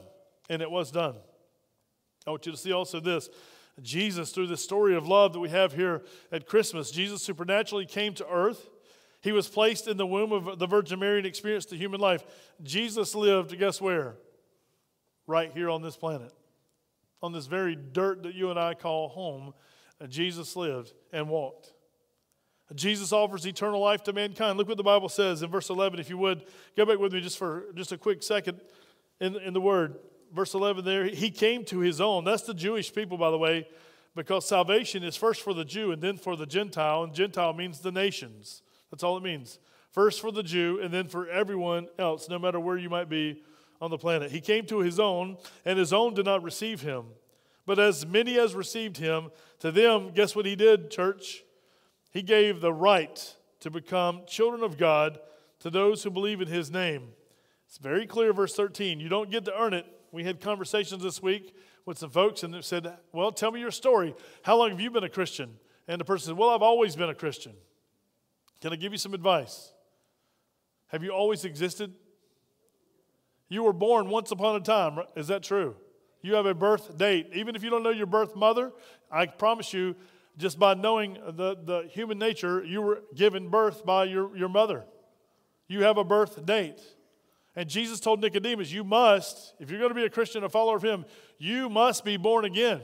And 0.50 0.62
it 0.62 0.70
was 0.70 0.92
done. 0.92 1.16
I 2.28 2.32
want 2.32 2.46
you 2.46 2.52
to 2.52 2.58
see 2.58 2.72
also 2.72 3.00
this. 3.00 3.30
Jesus 3.82 4.32
through 4.32 4.48
the 4.48 4.58
story 4.58 4.96
of 4.96 5.08
love 5.08 5.34
that 5.34 5.40
we 5.40 5.50
have 5.50 5.74
here 5.74 6.04
at 6.32 6.46
Christmas. 6.46 6.92
Jesus 6.92 7.24
supernaturally 7.24 7.86
came 7.86 8.14
to 8.16 8.28
earth. 8.28 8.70
He 9.22 9.32
was 9.32 9.48
placed 9.48 9.88
in 9.88 9.98
the 9.98 10.06
womb 10.06 10.32
of 10.32 10.60
the 10.60 10.68
Virgin 10.68 11.00
Mary 11.00 11.18
and 11.18 11.28
experienced 11.28 11.70
the 11.70 11.78
human 11.78 12.00
life. 12.00 12.24
Jesus 12.64 13.16
lived, 13.16 13.58
guess 13.58 13.80
where? 13.80 14.16
Right 15.28 15.52
here 15.54 15.70
on 15.70 15.82
this 15.82 15.96
planet. 15.96 16.34
On 17.24 17.32
this 17.32 17.46
very 17.46 17.76
dirt 17.76 18.24
that 18.24 18.36
you 18.36 18.50
and 18.50 18.60
I 18.60 18.74
call 18.74 19.10
home, 19.10 19.54
Jesus 20.10 20.56
lived 20.56 20.94
and 21.14 21.30
walked. 21.30 21.72
Jesus 22.76 23.12
offers 23.12 23.46
eternal 23.46 23.80
life 23.80 24.04
to 24.04 24.14
mankind. 24.14 24.58
Look 24.58 24.68
what 24.68 24.78
the 24.78 24.84
Bible 24.84 25.10
says 25.10 25.42
in 25.42 25.50
verse 25.50 25.70
11, 25.70 26.00
if 26.00 26.10
you 26.10 26.18
would. 26.18 26.44
Go 26.78 26.86
back 26.86 27.00
with 27.00 27.14
me 27.14 27.22
just 27.22 27.38
for 27.38 27.66
just 27.76 27.92
a 27.92 27.98
quick 27.98 28.24
second 28.24 28.62
in, 29.20 29.36
in 29.38 29.54
the 29.54 29.62
word. 29.62 29.96
Verse 30.34 30.54
11 30.54 30.86
there, 30.86 31.06
he 31.06 31.30
came 31.30 31.66
to 31.66 31.80
his 31.80 32.00
own. 32.00 32.24
That's 32.24 32.44
the 32.44 32.54
Jewish 32.54 32.94
people, 32.94 33.18
by 33.18 33.32
the 33.32 33.38
way, 33.38 33.68
because 34.16 34.48
salvation 34.48 35.04
is 35.04 35.18
first 35.18 35.42
for 35.42 35.54
the 35.54 35.66
Jew 35.66 35.92
and 35.92 36.02
then 36.02 36.18
for 36.18 36.38
the 36.38 36.46
Gentile, 36.46 37.04
and 37.04 37.14
Gentile 37.14 37.54
means 37.54 37.80
the 37.80 37.92
nations. 37.92 38.62
That's 38.90 39.04
all 39.04 39.18
it 39.18 39.24
means. 39.24 39.60
First 39.92 40.22
for 40.22 40.32
the 40.32 40.44
Jew 40.44 40.80
and 40.82 40.94
then 40.94 41.08
for 41.08 41.28
everyone 41.28 41.90
else, 42.00 42.30
no 42.30 42.40
matter 42.40 42.60
where 42.60 42.78
you 42.78 42.90
might 42.90 43.10
be 43.10 43.44
on 43.82 43.90
the 43.90 43.98
planet. 43.98 44.32
He 44.32 44.40
came 44.40 44.66
to 44.68 44.80
his 44.80 45.00
own, 45.00 45.38
and 45.66 45.78
his 45.78 45.92
own 45.92 46.14
did 46.14 46.26
not 46.26 46.44
receive 46.44 46.82
him. 46.82 47.06
But 47.66 47.80
as 47.80 48.06
many 48.06 48.40
as 48.40 48.56
received 48.56 48.98
him, 48.98 49.32
to 49.60 49.72
them, 49.72 50.12
guess 50.14 50.36
what 50.36 50.46
he 50.46 50.56
did, 50.56 50.92
church? 50.92 51.44
He 52.12 52.22
gave 52.22 52.62
the 52.62 52.74
right 52.74 53.36
to 53.62 53.72
become 53.72 54.22
children 54.28 54.64
of 54.64 54.78
God 54.78 55.20
to 55.60 55.70
those 55.70 56.04
who 56.04 56.12
believe 56.12 56.42
in 56.42 56.48
his 56.48 56.70
name. 56.70 57.10
It's 57.68 57.78
very 57.78 58.06
clear, 58.06 58.34
verse 58.34 58.54
13. 58.54 59.00
You 59.00 59.10
don't 59.10 59.32
get 59.32 59.46
to 59.46 59.58
earn 59.58 59.74
it. 59.74 59.86
We 60.12 60.26
had 60.26 60.42
conversations 60.42 61.02
this 61.02 61.22
week 61.22 61.56
with 61.86 61.98
some 61.98 62.10
folks 62.10 62.44
and 62.44 62.54
they 62.54 62.62
said, 62.62 62.94
Well, 63.14 63.32
tell 63.32 63.52
me 63.52 63.62
your 63.62 63.72
story. 63.72 64.14
How 64.44 64.58
long 64.58 64.72
have 64.72 64.82
you 64.82 64.92
been 64.92 65.06
a 65.06 65.10
Christian? 65.10 65.58
And 65.88 66.00
the 66.00 66.06
person 66.06 66.28
said, 66.28 66.38
Well, 66.38 66.50
I've 66.50 66.62
always 66.62 66.96
been 66.96 67.10
a 67.10 67.16
Christian. 67.16 67.54
Can 68.60 68.74
I 68.74 68.76
give 68.76 68.92
you 68.92 68.98
some 68.98 69.14
advice? 69.14 69.72
Have 70.88 71.04
you 71.04 71.12
always 71.12 71.46
existed? 71.46 71.94
You 73.48 73.64
were 73.64 73.74
born 73.74 74.10
once 74.10 74.32
upon 74.32 74.58
a 74.58 74.60
time. 74.60 75.00
Is 75.16 75.28
that 75.28 75.44
true? 75.44 75.76
You 76.22 76.36
have 76.36 76.46
a 76.46 76.54
birth 76.54 76.98
date. 76.98 77.30
Even 77.34 77.56
if 77.56 77.64
you 77.64 77.70
don't 77.70 77.84
know 77.84 77.90
your 77.90 78.06
birth 78.06 78.36
mother, 78.36 78.72
I 79.10 79.26
promise 79.26 79.74
you, 79.74 79.96
just 80.38 80.58
by 80.58 80.74
knowing 80.74 81.18
the, 81.26 81.58
the 81.64 81.90
human 81.92 82.18
nature, 82.18 82.64
you 82.64 82.82
were 82.82 83.04
given 83.16 83.50
birth 83.50 83.86
by 83.86 84.06
your, 84.06 84.36
your 84.36 84.50
mother. 84.50 84.86
You 85.68 85.84
have 85.84 85.98
a 85.98 86.04
birth 86.04 86.46
date. 86.46 86.82
And 87.56 87.70
Jesus 87.70 88.00
told 88.00 88.22
Nicodemus, 88.22 88.72
You 88.72 88.84
must, 88.84 89.54
if 89.60 89.70
you're 89.70 89.80
going 89.80 89.92
to 89.92 89.96
be 89.96 90.06
a 90.06 90.10
Christian, 90.10 90.44
a 90.44 90.50
follower 90.50 90.78
of 90.78 90.84
Him, 90.84 91.06
you 91.38 91.70
must 91.70 92.06
be 92.06 92.18
born 92.18 92.46
again. 92.46 92.82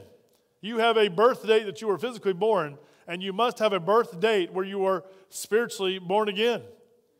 You 0.60 0.78
have 0.78 0.96
a 0.96 1.08
birth 1.08 1.46
date 1.46 1.66
that 1.66 1.80
you 1.80 1.88
were 1.88 1.98
physically 1.98 2.32
born, 2.32 2.78
and 3.06 3.22
you 3.22 3.32
must 3.32 3.58
have 3.60 3.72
a 3.72 3.80
birth 3.80 4.20
date 4.20 4.52
where 4.52 4.64
you 4.64 4.84
are 4.84 5.04
spiritually 5.30 5.98
born 5.98 6.28
again. 6.28 6.62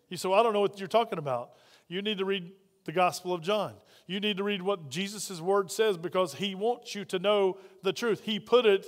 You 0.09 0.17
say, 0.17 0.29
well, 0.29 0.41
I 0.41 0.43
don't 0.43 0.53
know 0.53 0.61
what 0.61 0.79
you're 0.79 0.89
talking 0.89 1.19
about. 1.19 1.51
You 1.89 2.03
need 2.03 2.19
to 2.19 2.25
read 2.25 2.51
the 2.85 2.93
Gospel 2.93 3.33
of 3.33 3.43
John. 3.43 3.75
You 4.07 4.21
need 4.21 4.39
to 4.39 4.45
read 4.45 4.63
what 4.63 4.89
Jesus' 4.89 5.41
word 5.41 5.71
says 5.71 5.97
because 5.97 6.35
He 6.35 6.55
wants 6.55 6.95
you 6.95 7.05
to 7.07 7.19
know 7.19 7.59
the 7.83 7.93
truth. 7.93 8.23
He 8.25 8.41
put 8.41 8.67
it 8.67 8.87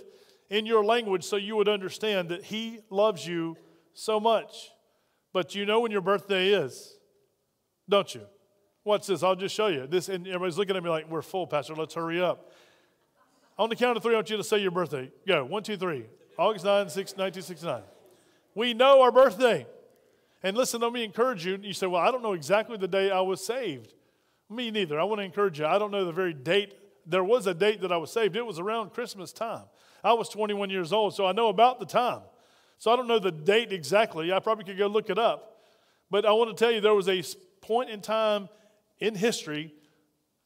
in 0.50 0.66
your 0.66 0.84
language 0.84 1.24
so 1.24 1.36
you 1.36 1.56
would 1.56 1.68
understand 1.68 2.28
that 2.28 2.44
He 2.44 2.80
loves 2.90 3.26
you 3.26 3.56
so 3.94 4.20
much. 4.20 4.70
But 5.32 5.54
you 5.54 5.64
know 5.64 5.80
when 5.80 5.92
your 5.92 6.00
birthday 6.00 6.48
is, 6.48 6.96
don't 7.88 8.12
you? 8.14 8.22
What's 8.82 9.06
this? 9.06 9.22
I'll 9.22 9.36
just 9.36 9.54
show 9.54 9.68
you. 9.68 9.86
This, 9.86 10.08
and 10.08 10.26
everybody's 10.26 10.58
looking 10.58 10.76
at 10.76 10.82
me 10.82 10.90
like, 10.90 11.08
we're 11.08 11.22
full, 11.22 11.46
Pastor. 11.46 11.74
Let's 11.74 11.94
hurry 11.94 12.20
up. 12.20 12.50
On 13.58 13.68
the 13.68 13.76
count 13.76 13.96
of 13.96 14.02
three, 14.02 14.14
I 14.14 14.16
want 14.16 14.30
you 14.30 14.38
to 14.38 14.44
say 14.44 14.58
your 14.58 14.70
birthday. 14.70 15.10
Go. 15.26 15.44
One, 15.44 15.62
two, 15.62 15.76
three. 15.76 16.06
August 16.38 16.64
9, 16.64 16.88
6, 16.88 16.96
1969. 17.12 17.82
We 18.54 18.72
know 18.72 19.02
our 19.02 19.12
birthday. 19.12 19.66
And 20.42 20.56
listen, 20.56 20.80
let 20.80 20.92
me 20.92 21.04
encourage 21.04 21.44
you. 21.44 21.58
You 21.60 21.74
say, 21.74 21.86
well, 21.86 22.00
I 22.00 22.10
don't 22.10 22.22
know 22.22 22.32
exactly 22.32 22.78
the 22.78 22.88
day 22.88 23.10
I 23.10 23.20
was 23.20 23.44
saved. 23.44 23.92
Me 24.48 24.70
neither. 24.70 24.98
I 24.98 25.04
want 25.04 25.20
to 25.20 25.24
encourage 25.24 25.60
you. 25.60 25.66
I 25.66 25.78
don't 25.78 25.90
know 25.90 26.06
the 26.06 26.12
very 26.12 26.32
date. 26.32 26.74
There 27.06 27.22
was 27.22 27.46
a 27.46 27.52
date 27.52 27.82
that 27.82 27.92
I 27.92 27.98
was 27.98 28.10
saved. 28.10 28.36
It 28.36 28.46
was 28.46 28.58
around 28.58 28.94
Christmas 28.94 29.32
time. 29.32 29.64
I 30.02 30.12
was 30.12 30.28
21 30.28 30.70
years 30.70 30.92
old, 30.92 31.14
so 31.14 31.26
I 31.26 31.32
know 31.32 31.48
about 31.48 31.78
the 31.78 31.86
time. 31.86 32.22
So 32.78 32.90
I 32.90 32.96
don't 32.96 33.06
know 33.06 33.18
the 33.18 33.30
date 33.30 33.72
exactly. 33.72 34.32
I 34.32 34.38
probably 34.38 34.64
could 34.64 34.78
go 34.78 34.86
look 34.86 35.10
it 35.10 35.18
up. 35.18 35.58
But 36.10 36.24
I 36.24 36.32
want 36.32 36.56
to 36.56 36.64
tell 36.64 36.72
you 36.72 36.80
there 36.80 36.94
was 36.94 37.08
a 37.08 37.22
point 37.60 37.90
in 37.90 38.00
time 38.00 38.48
in 38.98 39.14
history 39.14 39.74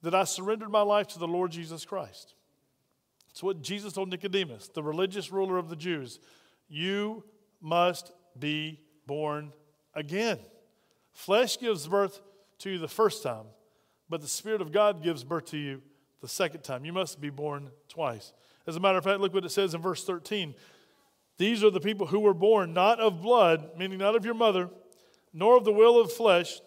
that 0.02 0.14
I 0.14 0.24
surrendered 0.24 0.70
my 0.70 0.82
life 0.82 1.08
to 1.08 1.18
the 1.18 1.28
Lord 1.28 1.50
Jesus 1.50 1.84
Christ. 1.84 2.34
It's 3.30 3.42
what 3.42 3.62
Jesus 3.62 3.94
told 3.94 4.10
Nicodemus, 4.10 4.68
the 4.68 4.82
religious 4.82 5.32
ruler 5.32 5.58
of 5.58 5.68
the 5.68 5.76
Jews. 5.76 6.20
You 6.68 7.24
must 7.60 8.12
be 8.38 8.80
born 9.06 9.52
again. 9.94 10.38
Flesh 11.12 11.58
gives 11.58 11.86
birth 11.88 12.20
to 12.58 12.70
you 12.70 12.78
the 12.78 12.88
first 12.88 13.22
time, 13.22 13.46
but 14.08 14.20
the 14.20 14.28
Spirit 14.28 14.60
of 14.60 14.72
God 14.72 15.02
gives 15.02 15.24
birth 15.24 15.46
to 15.46 15.58
you 15.58 15.82
the 16.20 16.28
second 16.28 16.62
time. 16.62 16.84
You 16.84 16.92
must 16.92 17.20
be 17.20 17.30
born 17.30 17.70
twice. 17.88 18.32
As 18.66 18.76
a 18.76 18.80
matter 18.80 18.98
of 18.98 19.04
fact, 19.04 19.20
look 19.20 19.34
what 19.34 19.44
it 19.44 19.50
says 19.50 19.74
in 19.74 19.80
verse 19.80 20.04
13. 20.04 20.54
These 21.38 21.64
are 21.64 21.70
the 21.70 21.80
people 21.80 22.06
who 22.06 22.20
were 22.20 22.34
born 22.34 22.72
not 22.72 23.00
of 23.00 23.20
blood, 23.20 23.70
meaning 23.76 23.98
not 23.98 24.16
of 24.16 24.24
your 24.24 24.34
mother, 24.34 24.70
nor 25.32 25.56
of 25.56 25.64
the 25.64 25.72
will 25.72 26.00
of 26.00 26.12
flesh, 26.12 26.60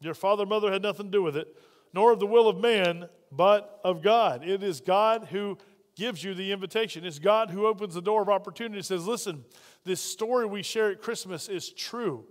your 0.00 0.14
father 0.14 0.46
mother 0.46 0.72
had 0.72 0.82
nothing 0.82 1.06
to 1.06 1.12
do 1.12 1.22
with 1.22 1.36
it, 1.36 1.48
nor 1.92 2.12
of 2.12 2.20
the 2.20 2.26
will 2.26 2.48
of 2.48 2.58
man, 2.58 3.08
but 3.30 3.80
of 3.84 4.02
God. 4.02 4.46
It 4.46 4.62
is 4.62 4.80
God 4.80 5.28
who 5.30 5.58
gives 5.96 6.24
you 6.24 6.34
the 6.34 6.52
invitation. 6.52 7.04
It's 7.04 7.18
God 7.18 7.50
who 7.50 7.66
opens 7.66 7.94
the 7.94 8.02
door 8.02 8.22
of 8.22 8.28
opportunity 8.28 8.76
and 8.76 8.86
says, 8.86 9.06
Listen, 9.06 9.44
this 9.84 10.00
story 10.00 10.46
we 10.46 10.62
share 10.62 10.90
at 10.90 11.02
Christmas 11.02 11.48
is 11.48 11.70
true. 11.70 12.24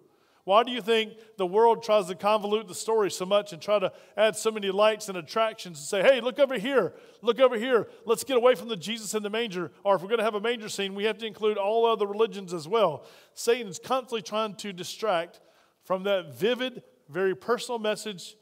Why 0.51 0.63
do 0.63 0.72
you 0.74 0.81
think 0.81 1.13
the 1.38 1.46
world 1.46 1.81
tries 1.81 2.08
to 2.08 2.13
convolute 2.13 2.67
the 2.67 2.75
story 2.75 3.10
so 3.10 3.25
much 3.25 3.53
and 3.53 3.62
try 3.62 3.79
to 3.79 3.93
add 4.17 4.36
so 4.36 4.51
many 4.51 4.70
lights 4.70 5.08
and 5.08 5.17
attractions 5.17 5.79
and 5.79 5.88
say, 5.88 6.01
hey, 6.01 6.20
look 6.20 6.39
over 6.39 6.60
here, 6.60 6.93
look 7.22 7.39
over 7.39 7.58
here, 7.58 7.88
let's 8.03 8.25
get 8.25 8.36
away 8.36 8.55
from 8.55 8.67
the 8.67 8.75
Jesus 8.75 9.13
in 9.13 9.24
the 9.24 9.29
manger? 9.29 9.72
Or 9.86 9.96
if 9.96 10.01
we're 10.01 10.10
going 10.10 10.17
to 10.17 10.25
have 10.25 10.36
a 10.36 10.41
manger 10.41 10.67
scene, 10.67 10.93
we 10.93 11.05
have 11.05 11.17
to 11.20 11.25
include 11.25 11.58
all 11.58 11.86
other 11.86 12.05
religions 12.05 12.53
as 12.53 12.67
well. 12.67 13.05
Satan's 13.34 13.79
constantly 13.79 14.22
trying 14.22 14.55
to 14.55 14.74
distract 14.74 15.39
from 15.86 16.03
that 16.03 16.36
vivid 16.36 16.84
very 17.08 17.34
personal 17.34 17.79
message 17.79 18.36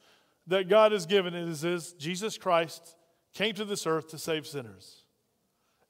that 0.47 0.67
God 0.67 0.91
has 0.91 1.05
given 1.05 1.35
is 1.35 1.61
this 1.61 1.93
Jesus 1.93 2.39
Christ 2.39 2.95
came 3.35 3.53
to 3.53 3.65
this 3.65 3.85
earth 3.85 4.07
to 4.09 4.17
save 4.17 4.47
sinners. 4.47 5.03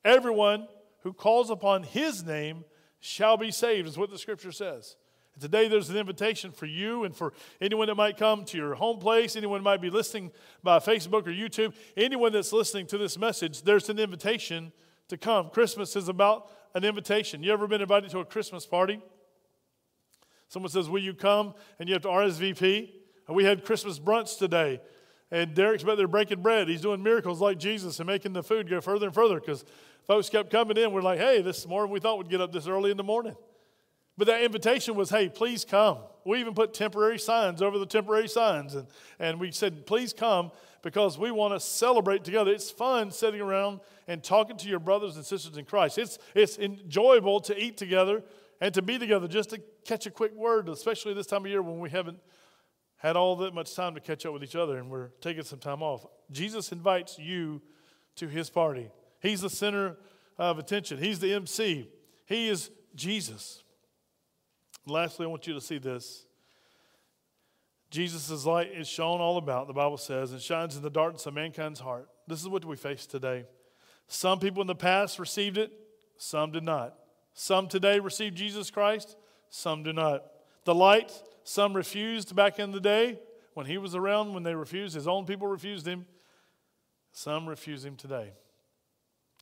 Everyone 0.04 0.68
who 1.04 1.14
calls 1.14 1.50
upon 1.50 1.84
his 1.84 2.26
name 2.26 2.66
shall 3.00 3.38
be 3.38 3.52
saved, 3.52 3.88
is 3.88 3.98
what 3.98 4.12
the 4.12 4.20
scripture 4.20 4.52
says. 4.52 4.98
Today 5.40 5.68
there's 5.68 5.90
an 5.90 5.98
invitation 5.98 6.52
for 6.52 6.66
you 6.66 7.04
and 7.04 7.16
for 7.16 7.34
anyone 7.62 7.88
that 7.88 7.96
might 7.96 8.18
come 8.18 8.46
to 8.46 8.58
your 8.58 8.76
home 8.76 9.00
place, 9.00 9.36
anyone 9.36 9.64
might 9.64 9.82
be 9.82 9.90
listening 9.90 10.32
by 10.64 10.80
Facebook 10.80 11.28
or 11.28 11.32
YouTube, 11.32 11.74
anyone 11.96 12.32
that's 12.32 12.52
listening 12.52 12.86
to 12.88 12.98
this 12.98 13.18
message, 13.18 13.62
there's 13.62 13.90
an 13.90 14.00
invitation 14.00 14.72
to 15.08 15.18
come. 15.18 15.50
Christmas 15.50 15.96
is 15.96 16.08
about 16.08 16.50
an 16.76 16.84
invitation. 16.84 17.44
You 17.44 17.54
ever 17.54 17.68
been 17.68 17.82
invited 17.82 18.10
to 18.12 18.20
a 18.20 18.26
Christmas 18.26 18.66
party? 18.66 19.02
Someone 20.48 20.72
says, 20.72 20.90
Will 20.90 21.02
you 21.02 21.14
come? 21.14 21.54
And 21.80 21.88
you 21.88 21.94
have 21.94 22.02
to 22.04 22.10
RSVP. 22.10 22.92
And 23.28 23.36
we 23.36 23.44
had 23.44 23.64
Christmas 23.64 24.00
brunch 24.00 24.38
today. 24.38 24.82
And 25.32 25.54
Derek's 25.54 25.84
back 25.84 25.98
there 25.98 26.08
breaking 26.08 26.42
bread. 26.42 26.68
He's 26.68 26.82
doing 26.82 27.04
miracles 27.04 27.40
like 27.40 27.60
Jesus 27.60 28.00
and 28.00 28.08
making 28.08 28.34
the 28.34 28.42
food 28.42 28.68
go 28.68 28.82
further 28.82 29.06
and 29.06 29.14
further 29.14 29.40
because 29.40 29.64
folks 30.08 30.28
kept 30.30 30.50
coming 30.50 30.76
in. 30.78 30.92
We're 30.92 31.04
like, 31.04 31.20
hey, 31.20 31.44
this 31.44 31.68
morning 31.68 31.92
we 31.92 32.00
thought 32.00 32.18
we'd 32.18 32.30
get 32.30 32.42
up 32.42 32.52
this 32.52 32.66
early 32.66 32.90
in 32.90 32.98
the 32.98 33.04
morning. 33.04 33.36
But 34.20 34.28
that 34.28 34.44
invitation 34.44 34.96
was, 34.96 35.10
hey, 35.10 35.30
please 35.30 35.64
come. 35.64 36.00
We 36.26 36.42
even 36.42 36.54
put 36.54 36.74
temporary 36.74 37.18
signs 37.18 37.62
over 37.62 37.80
the 37.80 37.86
temporary 37.86 38.28
signs. 38.28 38.76
And, 38.76 38.86
and 39.18 39.40
we 39.40 39.54
said, 39.54 39.86
please 39.86 40.12
come 40.12 40.52
because 40.82 41.18
we 41.18 41.32
want 41.32 41.54
to 41.54 41.60
celebrate 41.62 42.26
together. 42.26 42.52
It's 42.52 42.70
fun 42.70 43.12
sitting 43.12 43.40
around 43.40 43.80
and 44.10 44.22
talking 44.22 44.58
to 44.58 44.68
your 44.68 44.80
brothers 44.80 45.16
and 45.16 45.26
sisters 45.26 45.56
in 45.56 45.64
Christ. 45.64 45.98
It's, 45.98 46.20
it's 46.36 46.60
enjoyable 46.60 47.40
to 47.40 47.58
eat 47.58 47.78
together 47.78 48.22
and 48.60 48.74
to 48.74 48.82
be 48.82 49.00
together 49.00 49.26
just 49.26 49.52
to 49.52 49.62
catch 49.86 50.06
a 50.06 50.12
quick 50.12 50.36
word, 50.36 50.68
especially 50.68 51.14
this 51.14 51.28
time 51.28 51.46
of 51.46 51.50
year 51.50 51.62
when 51.62 51.80
we 51.80 51.90
haven't 51.90 52.20
had 52.98 53.16
all 53.16 53.38
that 53.38 53.54
much 53.54 53.74
time 53.74 53.96
to 53.96 54.02
catch 54.02 54.26
up 54.26 54.34
with 54.34 54.44
each 54.44 54.58
other 54.58 54.80
and 54.80 54.92
we're 54.92 55.12
taking 55.22 55.44
some 55.44 55.60
time 55.60 55.82
off. 55.82 56.06
Jesus 56.30 56.74
invites 56.74 57.18
you 57.18 57.62
to 58.18 58.28
his 58.28 58.50
party. 58.50 58.92
He's 59.22 59.40
the 59.40 59.50
center 59.50 59.96
of 60.38 60.60
attention, 60.60 60.98
he's 60.98 61.20
the 61.20 61.34
MC, 61.34 61.90
he 62.26 62.50
is 62.50 62.70
Jesus. 62.96 63.64
Lastly, 64.90 65.26
I 65.26 65.30
want 65.30 65.48
you 65.48 65.54
to 65.54 65.62
see 65.62 65.78
this. 65.78 66.26
Jesus' 67.92 68.46
light 68.46 68.72
is 68.72 68.88
shown 68.88 69.20
all 69.20 69.38
about, 69.38 69.68
the 69.68 69.74
Bible 69.74 69.98
says, 69.98 70.32
and 70.32 70.42
shines 70.42 70.76
in 70.76 70.84
the 70.84 70.90
darkness 70.90 71.26
of 71.26 71.34
mankind's 71.34 71.80
heart. 71.80 72.08
This 72.28 72.40
is 72.40 72.48
what 72.48 72.64
we 72.64 72.76
face 72.76 73.06
today. 73.08 73.46
Some 74.08 74.40
people 74.40 74.62
in 74.62 74.68
the 74.68 74.76
past 74.76 75.18
received 75.18 75.58
it, 75.58 75.72
some 76.18 76.52
did 76.52 76.64
not. 76.64 76.96
Some 77.34 77.68
today 77.68 78.00
receive 78.00 78.36
Jesus 78.36 78.70
Christ, 78.70 79.18
some 79.50 79.82
do 79.82 79.94
not. 79.94 80.24
The 80.66 80.76
light, 80.76 81.12
some 81.44 81.74
refused 81.74 82.36
back 82.36 82.60
in 82.60 82.72
the 82.72 82.80
day 82.80 83.20
when 83.54 83.66
he 83.66 83.78
was 83.78 83.96
around, 83.96 84.34
when 84.34 84.44
they 84.44 84.56
refused, 84.56 84.94
his 84.94 85.08
own 85.08 85.26
people 85.26 85.48
refused 85.48 85.88
him. 85.88 86.06
Some 87.12 87.48
refuse 87.48 87.84
him 87.84 87.96
today. 87.96 88.34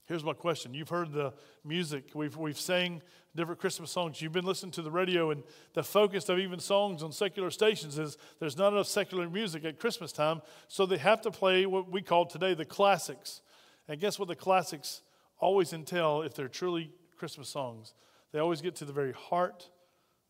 Here's 0.07 0.23
my 0.23 0.33
question. 0.33 0.73
You've 0.73 0.87
heard 0.87 1.11
the 1.11 1.33
music. 1.65 2.11
We've, 2.15 2.35
we've 2.37 2.57
sang 2.57 3.01
different 3.35 3.59
Christmas 3.59 3.91
songs. 3.91 4.21
You've 4.21 4.31
been 4.31 4.45
listening 4.45 4.71
to 4.73 4.81
the 4.81 4.89
radio, 4.89 5.31
and 5.31 5.43
the 5.73 5.83
focus 5.83 6.29
of 6.29 6.39
even 6.39 6.59
songs 6.59 7.03
on 7.03 7.11
secular 7.11 7.51
stations 7.51 7.99
is 7.99 8.17
there's 8.39 8.57
not 8.57 8.71
enough 8.71 8.87
secular 8.87 9.29
music 9.29 9.65
at 9.65 9.79
Christmas 9.79 10.13
time, 10.13 10.41
so 10.69 10.85
they 10.85 10.97
have 10.97 11.21
to 11.23 11.31
play 11.31 11.65
what 11.65 11.91
we 11.91 12.01
call 12.01 12.25
today 12.25 12.53
the 12.53 12.63
classics. 12.63 13.41
And 13.89 13.99
guess 13.99 14.17
what 14.17 14.29
the 14.29 14.35
classics 14.35 15.01
always 15.39 15.73
entail 15.73 16.21
if 16.21 16.33
they're 16.33 16.47
truly 16.47 16.89
Christmas 17.17 17.49
songs? 17.49 17.93
They 18.31 18.39
always 18.39 18.61
get 18.61 18.75
to 18.77 18.85
the 18.85 18.93
very 18.93 19.11
heart 19.11 19.69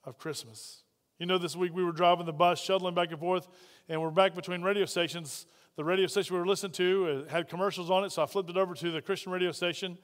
of 0.06 0.18
Christmas. 0.18 0.82
You 1.20 1.28
know, 1.28 1.38
this 1.38 1.56
week 1.56 1.76
we 1.76 1.84
were 1.84 1.92
driving 1.92 2.26
the 2.26 2.34
bus, 2.34 2.60
shuttling 2.60 2.96
back 2.96 3.12
and 3.12 3.20
forth, 3.20 3.48
and 3.90 4.02
we're 4.02 4.10
back 4.10 4.34
between 4.34 4.64
radio 4.64 4.86
stations 4.86 5.46
the 5.78 5.84
radio 5.84 6.08
station 6.08 6.34
we 6.34 6.40
were 6.40 6.48
listening 6.48 6.72
to 6.72 7.24
uh, 7.28 7.32
had 7.32 7.48
commercials 7.48 7.92
on 7.92 8.04
it, 8.04 8.12
so 8.12 8.24
I 8.24 8.26
flipped 8.26 8.50
it 8.50 8.58
over 8.58 8.74
to 8.74 8.92
the 8.92 9.00
Christian 9.00 9.32
radio 9.32 9.52
station. 9.52 9.98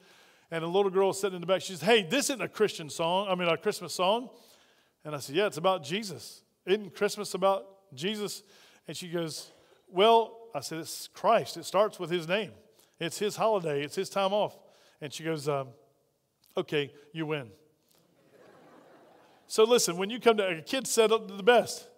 And 0.50 0.62
a 0.62 0.68
little 0.68 0.90
girl 0.90 1.12
sitting 1.12 1.34
in 1.34 1.40
the 1.40 1.48
back. 1.48 1.62
She 1.62 1.72
says, 1.72 1.82
Hey, 1.82 2.06
this 2.08 2.26
isn't 2.26 2.40
a 2.40 2.48
Christian 2.48 2.88
song, 2.88 3.26
I 3.28 3.34
mean, 3.34 3.48
a 3.48 3.56
Christmas 3.56 3.92
song. 3.92 4.30
And 5.04 5.14
I 5.14 5.18
said, 5.18 5.34
Yeah, 5.34 5.46
it's 5.46 5.56
about 5.56 5.82
Jesus. 5.82 6.42
Isn't 6.64 6.94
Christmas 6.94 7.34
about 7.34 7.66
Jesus? 7.92 8.44
And 8.86 8.96
she 8.96 9.08
goes, 9.08 9.50
Well, 9.88 10.38
I 10.54 10.60
said, 10.60 10.78
It's 10.78 11.08
Christ. 11.08 11.56
It 11.56 11.64
starts 11.64 11.98
with 11.98 12.10
his 12.10 12.28
name, 12.28 12.52
it's 13.00 13.18
his 13.18 13.34
holiday, 13.34 13.82
it's 13.82 13.96
his 13.96 14.08
time 14.08 14.32
off. 14.32 14.56
And 15.00 15.12
she 15.12 15.24
goes, 15.24 15.48
um, 15.48 15.68
Okay, 16.56 16.92
you 17.12 17.26
win. 17.26 17.50
so 19.48 19.64
listen, 19.64 19.96
when 19.96 20.08
you 20.08 20.20
come 20.20 20.36
to 20.36 20.46
a 20.46 20.62
kid 20.62 20.86
set 20.86 21.10
said 21.10 21.36
the 21.36 21.42
best 21.42 21.88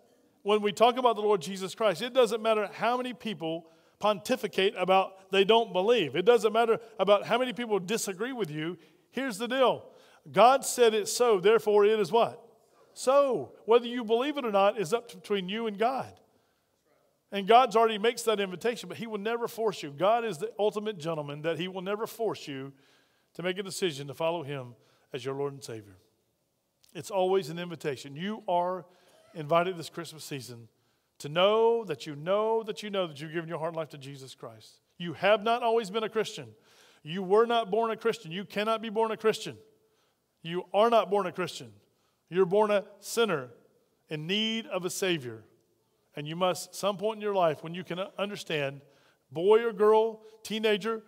when 0.47 0.63
we 0.63 0.71
talk 0.71 0.97
about 0.97 1.17
the 1.17 1.23
Lord 1.23 1.43
Jesus 1.43 1.75
Christ, 1.75 2.03
it 2.03 2.15
doesn't 2.15 2.41
matter 2.41 2.71
how 2.73 2.97
many 2.97 3.13
people 3.13 3.67
pontificate 3.99 4.75
about 4.79 5.33
they 5.33 5.43
don't 5.43 5.73
believe. 5.73 6.15
It 6.15 6.25
doesn't 6.25 6.53
matter 6.53 6.79
about 7.01 7.27
how 7.27 7.37
many 7.37 7.53
people 7.53 7.81
disagree 7.81 8.33
with 8.33 8.49
you. 8.49 8.79
Here's 9.11 9.39
the 9.39 9.49
deal 9.49 9.87
God 10.31 10.65
said 10.65 10.95
it 10.95 11.09
so, 11.09 11.41
therefore 11.41 11.85
it 11.85 11.99
is 11.99 12.13
what? 12.13 12.41
So, 12.95 13.55
whether 13.65 13.87
you 13.87 14.05
believe 14.05 14.37
it 14.37 14.45
or 14.45 14.53
not 14.53 14.79
is 14.79 14.95
up 14.95 15.13
between 15.13 15.49
you 15.49 15.67
and 15.67 15.77
God. 15.77 16.13
And 17.33 17.49
God's 17.49 17.75
already 17.75 17.99
makes 17.99 18.23
that 18.23 18.39
invitation, 18.39 18.89
but 18.89 18.99
He 18.99 19.09
will 19.09 19.19
never 19.19 19.49
force 19.49 19.83
you. 19.83 19.91
God 19.91 20.25
is 20.25 20.39
the 20.39 20.53
ultimate 20.61 20.97
gentleman 20.97 21.43
that 21.43 21.59
He 21.59 21.67
will 21.67 21.83
never 21.83 22.07
force 22.07 22.47
you 22.47 22.73
to 23.35 23.43
make 23.43 23.59
a 23.59 23.65
decision 23.65 24.07
to 24.07 24.15
follow 24.15 24.45
Him 24.45 24.77
as 25.13 25.25
your 25.25 25.35
Lord 25.35 25.55
and 25.55 25.65
Savior. 25.65 25.97
It's 26.95 27.11
always 27.11 27.51
an 27.51 27.59
invitation. 27.59 28.15
You 28.15 28.45
are 28.47 28.87
invited 29.37 29.77
this 29.77 29.91
Christmas 29.91 30.25
season 30.25 30.69
to 31.19 31.29
know 31.29 31.85
that 31.85 32.07
you 32.07 32.17
know 32.17 32.63
that 32.63 32.83
you 32.83 32.91
know 32.91 33.07
that 33.07 33.21
you've 33.21 33.33
given 33.33 33.49
your 33.49 33.59
heart 33.59 33.71
and 33.71 33.77
life 33.77 33.91
to 33.91 33.99
Jesus 33.99 34.35
Christ. 34.35 34.81
You 34.99 35.13
have 35.13 35.43
not 35.43 35.63
always 35.63 35.91
been 35.91 36.03
a 36.03 36.09
Christian. 36.09 36.49
You 37.03 37.23
were 37.23 37.47
not 37.47 37.71
born 37.71 37.91
a 37.91 37.97
Christian. 37.97 38.33
You 38.33 38.45
cannot 38.45 38.83
be 38.83 38.89
born 38.89 39.13
a 39.13 39.17
Christian. 39.17 39.57
You 40.43 40.65
are 40.75 40.91
not 40.91 41.11
born 41.11 41.27
a 41.27 41.33
Christian. 41.33 41.73
You're 42.29 42.47
born 42.47 42.71
a 42.71 42.85
sinner 43.01 43.51
in 44.09 44.27
need 44.27 44.67
of 44.67 44.85
a 44.85 44.91
Savior. 44.91 45.45
And 46.17 46.27
you 46.27 46.35
must, 46.35 46.75
some 46.75 46.97
point 46.97 47.19
in 47.19 47.23
your 47.23 47.35
life, 47.35 47.63
when 47.63 47.75
you 47.75 47.85
can 47.85 48.01
understand, 48.19 48.81
boy 49.31 49.63
or 49.63 49.73
girl, 49.73 50.23
teenager, 50.43 51.03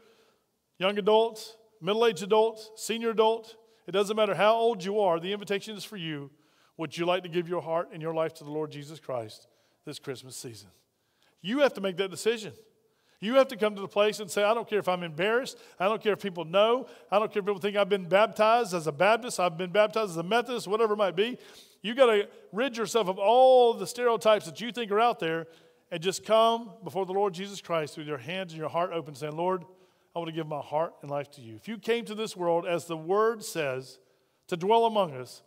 young 0.79 0.99
adult, 0.99 1.57
middle 1.81 2.05
aged 2.05 2.23
adult, 2.23 2.79
senior 2.79 3.11
adult, 3.11 3.57
it 3.87 3.93
doesn't 3.93 4.17
matter 4.17 4.35
how 4.35 4.55
old 4.55 4.85
you 4.85 5.01
are, 5.01 5.19
the 5.19 5.33
invitation 5.33 5.77
is 5.77 5.85
for 5.85 5.97
you 5.97 6.31
would 6.79 6.97
you 6.97 7.05
like 7.05 7.25
to 7.25 7.29
give 7.29 7.49
your 7.49 7.61
heart 7.61 7.91
and 7.93 8.01
your 8.01 8.15
life 8.15 8.33
to 8.35 8.45
the 8.45 8.51
Lord 8.51 8.71
Jesus 8.71 8.99
Christ 8.99 9.49
this 9.85 9.99
Christmas 9.99 10.37
season? 10.37 10.71
You 11.43 11.59
have 11.59 11.75
to 11.75 11.81
make 11.81 11.99
that 11.99 12.11
decision. 12.11 12.53
You 13.21 13.35
have 13.35 13.49
to 13.49 13.57
come 13.57 13.75
to 13.75 13.81
the 13.81 13.89
place 13.89 14.21
and 14.21 14.31
say, 14.31 14.45
I 14.45 14.55
don't 14.55 14.69
care 14.69 14.79
if 14.79 14.89
I'm 14.89 15.03
embarrassed. 15.03 15.59
I 15.81 15.87
don't 15.87 16.01
care 16.01 16.13
if 16.13 16.21
people 16.21 16.45
know. 16.45 16.87
I 17.11 17.19
don't 17.19 17.33
care 17.33 17.41
if 17.41 17.47
people 17.47 17.61
think 17.61 17.77
I've 17.77 17.89
been 17.89 18.09
baptized 18.09 18.75
as 18.75 18.87
a 18.87 18.93
Baptist. 18.93 19.41
I've 19.41 19.59
been 19.59 19.73
baptized 19.73 20.13
as 20.13 20.17
a 20.17 20.23
Methodist, 20.23 20.69
whatever 20.69 20.95
it 20.95 20.99
might 20.99 21.17
be. 21.17 21.37
You 21.83 21.95
got 21.95 22.07
to 22.07 22.29
rid 22.53 22.77
yourself 22.77 23.09
of 23.09 23.19
all 23.19 23.75
the 23.75 23.87
stereotypes 23.87 24.47
that 24.47 24.61
you 24.61 24.71
think 24.71 24.93
are 24.93 25.01
out 25.01 25.19
there 25.19 25.49
and 25.91 26.01
just 26.01 26.25
come 26.25 26.71
before 26.85 27.07
the 27.07 27.13
Lord 27.13 27.35
Jesus 27.35 27.61
Christ 27.61 27.99
with 27.99 28.07
your 28.07 28.19
hands 28.19 28.53
and 28.53 28.61
your 28.61 28.69
heart 28.69 28.93
open, 28.93 29.17
saying, 29.17 29.37
Lord, 29.37 29.65
I 30.15 30.21
want 30.21 30.29
to 30.29 30.35
give 30.35 30.47
my 30.47 30.61
heart 30.61 30.95
and 31.03 31.11
life 31.11 31.31
to 31.33 31.41
you. 31.41 31.57
If 31.57 31.67
you 31.67 31.79
came 31.79 32.05
to 32.05 32.15
this 32.15 32.37
world, 32.37 32.67
as 32.67 32.85
the 32.85 32.97
word 32.97 33.45
says, 33.45 33.99
to 34.47 34.57
dwell 34.57 34.87
among 34.87 35.15
us, 35.15 35.43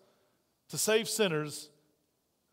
to 0.71 0.77
save 0.77 1.07
sinners, 1.07 1.69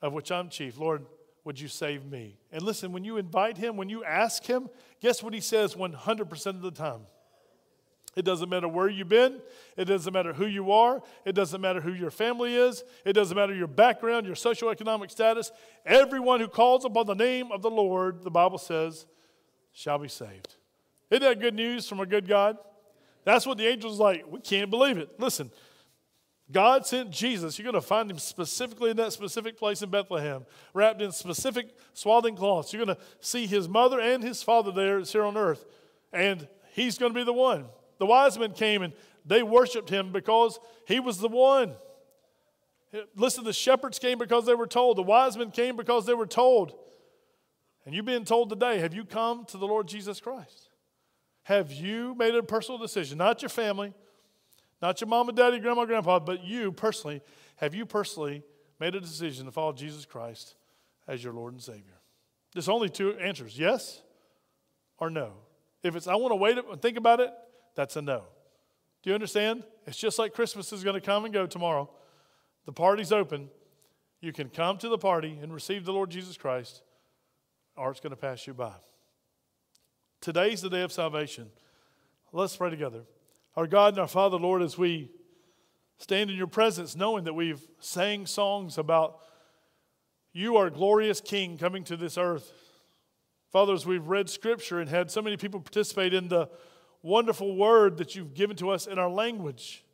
of 0.02 0.12
which 0.12 0.30
I'm 0.30 0.48
chief. 0.48 0.78
Lord, 0.78 1.06
would 1.44 1.58
you 1.58 1.68
save 1.68 2.04
me? 2.04 2.36
And 2.52 2.62
listen, 2.62 2.92
when 2.92 3.04
you 3.04 3.16
invite 3.16 3.56
him, 3.56 3.76
when 3.76 3.88
you 3.88 4.04
ask 4.04 4.44
him, 4.44 4.68
guess 5.00 5.22
what 5.22 5.32
he 5.32 5.40
says 5.40 5.74
100% 5.74 6.46
of 6.46 6.60
the 6.60 6.70
time? 6.70 7.02
It 8.16 8.24
doesn't 8.24 8.48
matter 8.48 8.66
where 8.66 8.88
you've 8.88 9.08
been. 9.08 9.40
It 9.76 9.84
doesn't 9.84 10.12
matter 10.12 10.32
who 10.32 10.46
you 10.46 10.72
are. 10.72 11.00
It 11.24 11.34
doesn't 11.34 11.60
matter 11.60 11.80
who 11.80 11.92
your 11.92 12.10
family 12.10 12.56
is. 12.56 12.82
It 13.04 13.12
doesn't 13.12 13.36
matter 13.36 13.54
your 13.54 13.68
background, 13.68 14.26
your 14.26 14.34
socioeconomic 14.34 15.10
status. 15.10 15.52
Everyone 15.86 16.40
who 16.40 16.48
calls 16.48 16.84
upon 16.84 17.06
the 17.06 17.14
name 17.14 17.52
of 17.52 17.62
the 17.62 17.70
Lord, 17.70 18.24
the 18.24 18.30
Bible 18.30 18.58
says, 18.58 19.06
shall 19.72 19.98
be 19.98 20.08
saved. 20.08 20.56
Isn't 21.10 21.22
that 21.22 21.38
good 21.38 21.54
news 21.54 21.88
from 21.88 22.00
a 22.00 22.06
good 22.06 22.26
God? 22.26 22.58
That's 23.24 23.46
what 23.46 23.58
the 23.58 23.68
angel's 23.68 24.00
like. 24.00 24.24
We 24.28 24.40
can't 24.40 24.70
believe 24.70 24.98
it. 24.98 25.20
Listen, 25.20 25.50
God 26.50 26.86
sent 26.86 27.10
Jesus. 27.10 27.58
You're 27.58 27.70
going 27.70 27.80
to 27.80 27.86
find 27.86 28.10
him 28.10 28.18
specifically 28.18 28.90
in 28.90 28.96
that 28.96 29.12
specific 29.12 29.58
place 29.58 29.82
in 29.82 29.90
Bethlehem, 29.90 30.46
wrapped 30.72 31.02
in 31.02 31.12
specific 31.12 31.76
swathing 31.92 32.36
cloths. 32.36 32.72
You're 32.72 32.84
going 32.84 32.96
to 32.96 33.02
see 33.20 33.46
his 33.46 33.68
mother 33.68 34.00
and 34.00 34.22
his 34.22 34.42
father 34.42 34.72
there 34.72 34.98
It's 34.98 35.12
here 35.12 35.24
on 35.24 35.36
earth, 35.36 35.66
and 36.12 36.48
he's 36.72 36.96
going 36.96 37.12
to 37.12 37.18
be 37.18 37.24
the 37.24 37.32
one. 37.32 37.66
The 37.98 38.06
wise 38.06 38.38
men 38.38 38.52
came 38.52 38.82
and 38.82 38.94
they 39.26 39.42
worshiped 39.42 39.90
him 39.90 40.10
because 40.10 40.58
he 40.86 41.00
was 41.00 41.18
the 41.18 41.28
one. 41.28 41.74
Listen, 43.14 43.44
the 43.44 43.52
shepherds 43.52 43.98
came 43.98 44.16
because 44.18 44.46
they 44.46 44.54
were 44.54 44.66
told. 44.66 44.96
The 44.96 45.02
wise 45.02 45.36
men 45.36 45.50
came 45.50 45.76
because 45.76 46.06
they 46.06 46.14
were 46.14 46.26
told. 46.26 46.72
And 47.84 47.94
you've 47.94 48.06
been 48.06 48.24
told 48.24 48.48
today 48.48 48.78
have 48.78 48.94
you 48.94 49.04
come 49.04 49.44
to 49.46 49.58
the 49.58 49.66
Lord 49.66 49.86
Jesus 49.86 50.20
Christ? 50.20 50.70
Have 51.42 51.72
you 51.72 52.14
made 52.14 52.34
a 52.34 52.42
personal 52.42 52.78
decision? 52.78 53.18
Not 53.18 53.42
your 53.42 53.48
family 53.50 53.92
not 54.80 55.00
your 55.00 55.08
mom 55.08 55.28
and 55.28 55.36
daddy, 55.36 55.58
grandma, 55.58 55.84
grandpa, 55.84 56.18
but 56.18 56.44
you 56.44 56.72
personally. 56.72 57.20
Have 57.56 57.74
you 57.74 57.84
personally 57.84 58.42
made 58.78 58.94
a 58.94 59.00
decision 59.00 59.46
to 59.46 59.52
follow 59.52 59.72
Jesus 59.72 60.04
Christ 60.04 60.54
as 61.06 61.22
your 61.22 61.32
Lord 61.32 61.54
and 61.54 61.62
Savior? 61.62 62.00
There's 62.52 62.68
only 62.68 62.88
two 62.88 63.14
answers 63.14 63.58
yes 63.58 64.02
or 64.98 65.10
no. 65.10 65.32
If 65.82 65.96
it's 65.96 66.06
I 66.06 66.14
want 66.16 66.32
to 66.32 66.36
wait 66.36 66.58
and 66.58 66.80
think 66.80 66.96
about 66.96 67.20
it, 67.20 67.30
that's 67.74 67.96
a 67.96 68.02
no. 68.02 68.24
Do 69.02 69.10
you 69.10 69.14
understand? 69.14 69.64
It's 69.86 69.96
just 69.96 70.18
like 70.18 70.34
Christmas 70.34 70.72
is 70.72 70.84
going 70.84 70.94
to 70.94 71.00
come 71.00 71.24
and 71.24 71.32
go 71.32 71.46
tomorrow. 71.46 71.88
The 72.66 72.72
party's 72.72 73.12
open. 73.12 73.48
You 74.20 74.32
can 74.32 74.48
come 74.48 74.78
to 74.78 74.88
the 74.88 74.98
party 74.98 75.38
and 75.40 75.52
receive 75.52 75.84
the 75.84 75.92
Lord 75.92 76.10
Jesus 76.10 76.36
Christ, 76.36 76.82
or 77.76 77.90
it's 77.90 78.00
going 78.00 78.10
to 78.10 78.16
pass 78.16 78.46
you 78.46 78.54
by. 78.54 78.74
Today's 80.20 80.60
the 80.60 80.68
day 80.68 80.82
of 80.82 80.92
salvation. 80.92 81.50
Let's 82.32 82.56
pray 82.56 82.70
together. 82.70 83.02
Our 83.58 83.66
God 83.66 83.94
and 83.94 83.98
our 83.98 84.06
Father, 84.06 84.36
Lord, 84.36 84.62
as 84.62 84.78
we 84.78 85.10
stand 85.96 86.30
in 86.30 86.36
your 86.36 86.46
presence, 86.46 86.94
knowing 86.94 87.24
that 87.24 87.34
we've 87.34 87.60
sang 87.80 88.24
songs 88.24 88.78
about 88.78 89.18
you, 90.32 90.58
our 90.58 90.70
glorious 90.70 91.20
King, 91.20 91.58
coming 91.58 91.82
to 91.82 91.96
this 91.96 92.16
earth. 92.16 92.52
Father, 93.50 93.72
as 93.72 93.84
we've 93.84 94.06
read 94.06 94.30
scripture 94.30 94.78
and 94.78 94.88
had 94.88 95.10
so 95.10 95.20
many 95.20 95.36
people 95.36 95.58
participate 95.58 96.14
in 96.14 96.28
the 96.28 96.48
wonderful 97.02 97.56
word 97.56 97.96
that 97.96 98.14
you've 98.14 98.32
given 98.32 98.54
to 98.58 98.70
us 98.70 98.86
in 98.86 98.96
our 98.96 99.10
language, 99.10 99.84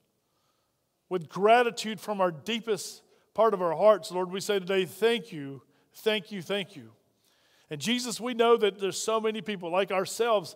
with 1.09 1.31
gratitude 1.31 1.99
from 1.99 2.21
our 2.21 2.31
deepest 2.31 3.01
part 3.33 3.55
of 3.55 3.63
our 3.63 3.75
hearts, 3.75 4.11
Lord, 4.11 4.31
we 4.31 4.41
say 4.41 4.59
today, 4.59 4.85
thank 4.85 5.33
you, 5.33 5.63
thank 5.95 6.31
you, 6.31 6.43
thank 6.43 6.77
you. 6.77 6.91
And 7.71 7.81
Jesus, 7.81 8.21
we 8.21 8.35
know 8.35 8.59
that 8.59 8.79
there's 8.79 9.01
so 9.01 9.23
many 9.23 9.41
people 9.41 9.71
like 9.71 9.91
ourselves 9.91 10.55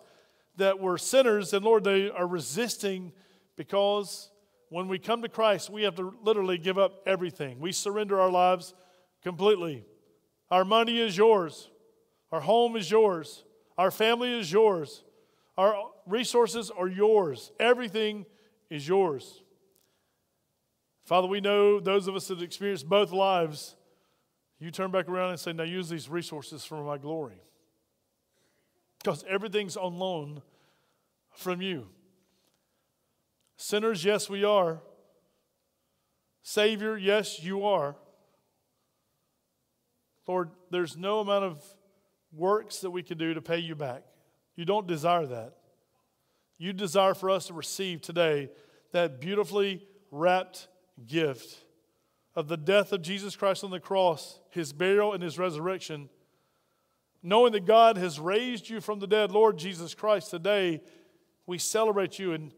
that 0.57 0.79
were 0.79 0.97
sinners, 0.97 1.53
and 1.53 1.63
Lord, 1.63 1.83
they 1.83 2.09
are 2.09 2.27
resisting 2.27 3.13
because 3.55 4.29
when 4.69 4.87
we 4.87 4.99
come 4.99 5.21
to 5.21 5.29
Christ, 5.29 5.69
we 5.69 5.83
have 5.83 5.95
to 5.95 6.13
literally 6.23 6.57
give 6.57 6.77
up 6.77 7.01
everything. 7.05 7.59
We 7.59 7.71
surrender 7.71 8.19
our 8.19 8.29
lives 8.29 8.73
completely. 9.23 9.85
Our 10.51 10.65
money 10.65 10.99
is 10.99 11.17
yours, 11.17 11.69
our 12.31 12.41
home 12.41 12.75
is 12.75 12.89
yours, 12.89 13.43
our 13.77 13.91
family 13.91 14.37
is 14.37 14.51
yours, 14.51 15.03
our 15.57 15.75
resources 16.05 16.71
are 16.71 16.87
yours, 16.87 17.51
everything 17.59 18.25
is 18.69 18.87
yours. 18.87 19.43
Father, 21.05 21.27
we 21.27 21.41
know 21.41 21.79
those 21.79 22.07
of 22.07 22.15
us 22.15 22.27
that 22.27 22.41
experienced 22.41 22.87
both 22.87 23.11
lives, 23.11 23.75
you 24.59 24.71
turn 24.71 24.91
back 24.91 25.07
around 25.07 25.31
and 25.31 25.39
say, 25.39 25.53
Now 25.53 25.63
use 25.63 25.89
these 25.89 26.09
resources 26.09 26.65
for 26.65 26.83
my 26.83 26.97
glory. 26.97 27.41
Because 28.99 29.23
everything's 29.27 29.77
on 29.77 29.97
loan 29.97 30.41
from 31.31 31.61
you. 31.61 31.87
Sinners, 33.57 34.03
yes, 34.03 34.29
we 34.29 34.43
are. 34.43 34.81
Savior, 36.43 36.97
yes, 36.97 37.43
you 37.43 37.65
are. 37.65 37.95
Lord, 40.27 40.51
there's 40.69 40.95
no 40.95 41.19
amount 41.19 41.43
of 41.45 41.63
works 42.31 42.79
that 42.79 42.91
we 42.91 43.01
can 43.01 43.17
do 43.17 43.33
to 43.33 43.41
pay 43.41 43.57
you 43.57 43.75
back. 43.75 44.03
You 44.55 44.65
don't 44.65 44.87
desire 44.87 45.25
that. 45.25 45.53
you 46.57 46.73
desire 46.73 47.13
for 47.13 47.29
us 47.29 47.47
to 47.47 47.53
receive 47.53 48.01
today 48.01 48.49
that 48.91 49.21
beautifully 49.21 49.87
wrapped 50.11 50.67
gift 51.07 51.63
of 52.35 52.47
the 52.47 52.57
death 52.57 52.91
of 52.91 53.01
Jesus 53.01 53.35
Christ 53.35 53.63
on 53.63 53.71
the 53.71 53.79
cross, 53.79 54.39
his 54.51 54.73
burial, 54.73 55.13
and 55.13 55.23
his 55.23 55.39
resurrection. 55.39 56.09
Knowing 57.21 57.51
that 57.51 57.65
God 57.65 57.97
has 57.97 58.19
raised 58.19 58.69
you 58.69 58.79
from 58.79 58.99
the 58.99 59.07
dead, 59.07 59.31
Lord 59.31 59.57
Jesus 59.57 59.93
Christ, 59.93 60.31
today 60.31 60.81
we 61.45 61.57
celebrate 61.57 62.17
you 62.17 62.33
and 62.33 62.53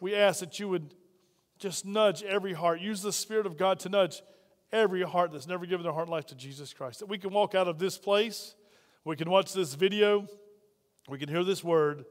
we 0.00 0.14
ask 0.14 0.40
that 0.40 0.58
you 0.58 0.68
would 0.68 0.94
just 1.58 1.84
nudge 1.84 2.22
every 2.22 2.52
heart. 2.52 2.80
Use 2.80 3.02
the 3.02 3.12
Spirit 3.12 3.46
of 3.46 3.56
God 3.56 3.78
to 3.80 3.88
nudge 3.88 4.22
every 4.72 5.02
heart 5.02 5.32
that's 5.32 5.46
never 5.46 5.66
given 5.66 5.84
their 5.84 5.92
heart 5.92 6.06
and 6.06 6.12
life 6.12 6.26
to 6.26 6.34
Jesus 6.34 6.72
Christ. 6.72 7.00
That 7.00 7.06
we 7.06 7.18
can 7.18 7.30
walk 7.30 7.54
out 7.54 7.68
of 7.68 7.78
this 7.78 7.98
place, 7.98 8.54
we 9.04 9.16
can 9.16 9.30
watch 9.30 9.52
this 9.52 9.74
video, 9.74 10.26
we 11.08 11.18
can 11.18 11.28
hear 11.28 11.44
this 11.44 11.62
word, 11.62 12.04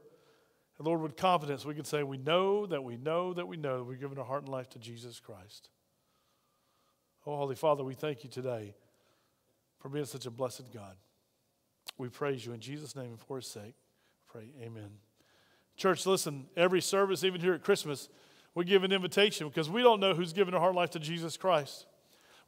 and 0.78 0.86
Lord, 0.86 1.00
with 1.00 1.16
confidence, 1.16 1.64
we 1.64 1.74
can 1.74 1.84
say, 1.84 2.02
We 2.02 2.18
know 2.18 2.66
that 2.66 2.84
we 2.84 2.96
know 2.96 3.32
that 3.32 3.48
we 3.48 3.56
know 3.56 3.78
that 3.78 3.84
we've 3.84 4.00
given 4.00 4.18
our 4.18 4.24
heart 4.24 4.42
and 4.42 4.52
life 4.52 4.68
to 4.70 4.78
Jesus 4.78 5.20
Christ. 5.20 5.70
Oh, 7.26 7.36
Holy 7.36 7.56
Father, 7.56 7.82
we 7.82 7.94
thank 7.94 8.24
you 8.24 8.30
today 8.30 8.74
for 9.78 9.88
being 9.88 10.04
such 10.04 10.26
a 10.26 10.30
blessed 10.30 10.72
God. 10.72 10.96
We 11.98 12.08
praise 12.08 12.44
you 12.44 12.52
in 12.52 12.60
Jesus' 12.60 12.94
name 12.94 13.06
and 13.06 13.20
for 13.20 13.36
his 13.36 13.46
sake. 13.46 13.74
Pray, 14.28 14.50
amen. 14.62 14.90
Church, 15.76 16.06
listen, 16.06 16.46
every 16.56 16.80
service, 16.80 17.24
even 17.24 17.40
here 17.40 17.54
at 17.54 17.62
Christmas, 17.62 18.08
we 18.54 18.64
give 18.64 18.84
an 18.84 18.92
invitation 18.92 19.48
because 19.48 19.68
we 19.68 19.82
don't 19.82 20.00
know 20.00 20.14
who's 20.14 20.32
given 20.32 20.52
their 20.52 20.60
heart 20.60 20.74
life 20.74 20.90
to 20.90 20.98
Jesus 20.98 21.36
Christ. 21.36 21.86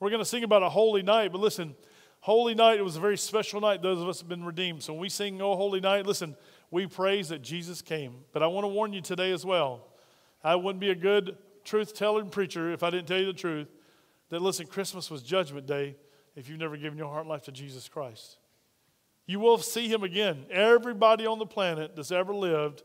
We're 0.00 0.10
going 0.10 0.22
to 0.22 0.28
sing 0.28 0.44
about 0.44 0.62
a 0.62 0.68
holy 0.68 1.02
night, 1.02 1.32
but 1.32 1.40
listen, 1.40 1.74
holy 2.20 2.54
night, 2.54 2.78
it 2.78 2.82
was 2.82 2.96
a 2.96 3.00
very 3.00 3.18
special 3.18 3.60
night. 3.60 3.82
Those 3.82 4.00
of 4.00 4.08
us 4.08 4.20
have 4.20 4.28
been 4.28 4.44
redeemed. 4.44 4.82
So 4.82 4.92
when 4.92 5.00
we 5.00 5.08
sing, 5.08 5.40
Oh, 5.42 5.56
holy 5.56 5.80
night, 5.80 6.06
listen, 6.06 6.36
we 6.70 6.86
praise 6.86 7.28
that 7.28 7.42
Jesus 7.42 7.82
came. 7.82 8.24
But 8.32 8.42
I 8.42 8.46
want 8.46 8.64
to 8.64 8.68
warn 8.68 8.92
you 8.92 9.00
today 9.00 9.32
as 9.32 9.44
well. 9.44 9.88
I 10.42 10.54
wouldn't 10.54 10.80
be 10.80 10.90
a 10.90 10.94
good 10.94 11.36
truth 11.64 11.94
telling 11.94 12.30
preacher 12.30 12.72
if 12.72 12.82
I 12.82 12.90
didn't 12.90 13.08
tell 13.08 13.18
you 13.18 13.26
the 13.26 13.32
truth 13.32 13.68
that, 14.30 14.40
listen, 14.40 14.66
Christmas 14.66 15.10
was 15.10 15.22
Judgment 15.22 15.66
Day 15.66 15.96
if 16.36 16.48
you've 16.48 16.58
never 16.58 16.76
given 16.76 16.98
your 16.98 17.08
heart 17.08 17.26
life 17.26 17.42
to 17.42 17.52
Jesus 17.52 17.88
Christ. 17.88 18.38
You 19.28 19.40
will 19.40 19.58
see 19.58 19.88
him 19.88 20.02
again. 20.02 20.46
Everybody 20.50 21.26
on 21.26 21.38
the 21.38 21.46
planet 21.46 21.94
that's 21.94 22.10
ever 22.10 22.34
lived 22.34 22.82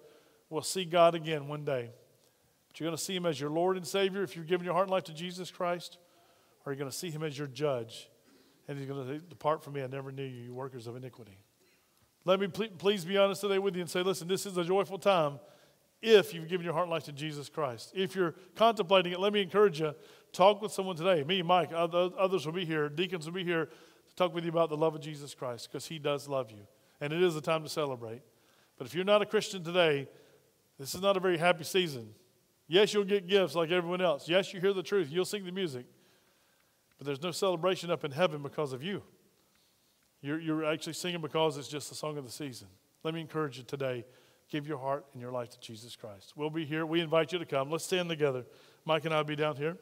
will 0.50 0.62
see 0.62 0.84
God 0.84 1.16
again 1.16 1.48
one 1.48 1.64
day. 1.64 1.90
But 2.68 2.80
you're 2.80 2.88
going 2.88 2.98
to 2.98 3.02
see 3.02 3.16
him 3.16 3.26
as 3.26 3.40
your 3.40 3.50
Lord 3.50 3.78
and 3.78 3.88
Savior 3.88 4.24
if 4.24 4.36
you've 4.36 4.46
given 4.46 4.66
your 4.66 4.74
heart 4.74 4.88
and 4.88 4.92
life 4.92 5.06
to 5.06 5.14
Jesus 5.14 5.50
Christ, 5.50 5.98
or 6.66 6.74
you're 6.74 6.80
going 6.80 6.92
to 6.92 6.96
see 6.96 7.10
him 7.10 7.24
as 7.24 7.38
your 7.38 7.48
judge. 7.48 8.10
And 8.68 8.78
he's 8.78 8.88
going 8.88 9.08
to 9.08 9.20
depart 9.20 9.64
from 9.64 9.74
me. 9.74 9.84
I 9.84 9.88
never 9.88 10.12
knew 10.12 10.26
you, 10.26 10.42
you 10.44 10.54
workers 10.54 10.86
of 10.86 10.98
iniquity. 10.98 11.38
Let 12.26 12.42
me 12.42 12.48
please 12.48 13.06
be 13.06 13.18
honest 13.18 13.40
today 13.40 13.58
with 13.58 13.76
you 13.76 13.82
and 13.82 13.90
say, 13.90 14.02
listen, 14.02 14.28
this 14.28 14.46
is 14.46 14.58
a 14.58 14.66
joyful 14.66 14.98
time 14.98 15.40
if 16.02 16.34
you've 16.34 16.50
given 16.50 16.66
your 16.66 16.74
heart 16.74 16.88
and 16.88 16.92
life 16.92 17.06
to 17.06 17.14
Jesus 17.14 17.48
Christ. 17.48 17.94
If 17.96 18.18
you're 18.18 18.36
contemplating 18.56 19.14
it, 19.14 19.20
let 19.22 19.32
me 19.32 19.42
encourage 19.42 19.80
you 19.80 19.96
talk 20.34 20.62
with 20.62 20.74
someone 20.74 20.98
today. 20.98 21.24
Me, 21.24 21.42
Mike, 21.42 21.72
others 21.74 22.46
will 22.46 22.54
be 22.54 22.66
here, 22.66 22.90
deacons 22.90 23.26
will 23.26 23.34
be 23.34 23.46
here 23.46 23.70
to 24.16 24.24
talk 24.24 24.34
with 24.34 24.44
you 24.44 24.52
about 24.52 24.70
the 24.70 24.78
love 24.78 24.96
of 24.96 25.02
Jesus 25.02 25.34
Christ 25.34 25.70
because 25.72 25.88
he 25.88 26.00
does 26.00 26.28
love 26.28 26.52
you. 26.52 26.68
And 27.02 27.12
it 27.12 27.22
is 27.22 27.36
a 27.36 27.42
time 27.42 27.64
to 27.64 27.70
celebrate. 27.70 28.22
But 28.78 28.88
if 28.88 28.96
you're 28.96 29.06
not 29.06 29.22
a 29.22 29.26
Christian 29.26 29.64
today, 29.64 30.08
this 30.80 30.96
is 30.96 31.02
not 31.02 31.18
a 31.18 31.20
very 31.20 31.38
happy 31.38 31.64
season. 31.64 32.10
Yes, 32.68 32.94
you'll 32.94 33.04
get 33.04 33.28
gifts 33.28 33.56
like 33.56 33.72
everyone 33.72 34.02
else. 34.02 34.30
Yes, 34.30 34.54
you 34.54 34.62
hear 34.62 34.74
the 34.74 34.84
truth. 34.84 35.10
You'll 35.12 35.26
sing 35.26 35.46
the 35.46 35.52
music. 35.52 35.86
But 36.98 37.06
there's 37.06 37.22
no 37.22 37.32
celebration 37.32 37.92
up 37.92 38.06
in 38.06 38.12
heaven 38.12 38.42
because 38.42 38.74
of 38.74 38.84
you. 38.84 39.04
You're, 40.22 40.40
you're 40.40 40.66
actually 40.66 40.94
singing 40.94 41.22
because 41.22 41.58
it's 41.58 41.68
just 41.68 41.90
the 41.90 41.96
song 41.96 42.18
of 42.18 42.24
the 42.24 42.32
season. 42.32 42.68
Let 43.04 43.14
me 43.14 43.22
encourage 43.22 43.58
you 43.58 43.64
today 43.64 44.06
give 44.50 44.68
your 44.68 44.78
heart 44.78 45.06
and 45.14 45.22
your 45.22 45.32
life 45.32 45.50
to 45.50 45.60
Jesus 45.60 45.96
Christ. 45.96 46.34
We'll 46.36 46.50
be 46.50 46.64
here. 46.64 46.86
We 46.86 47.02
invite 47.02 47.34
you 47.34 47.40
to 47.40 47.46
come. 47.46 47.72
Let's 47.72 47.84
stand 47.84 48.08
together. 48.08 48.46
Mike 48.86 49.04
and 49.06 49.14
I 49.14 49.18
will 49.18 49.24
be 49.24 49.36
down 49.36 49.56
here. 49.56 49.78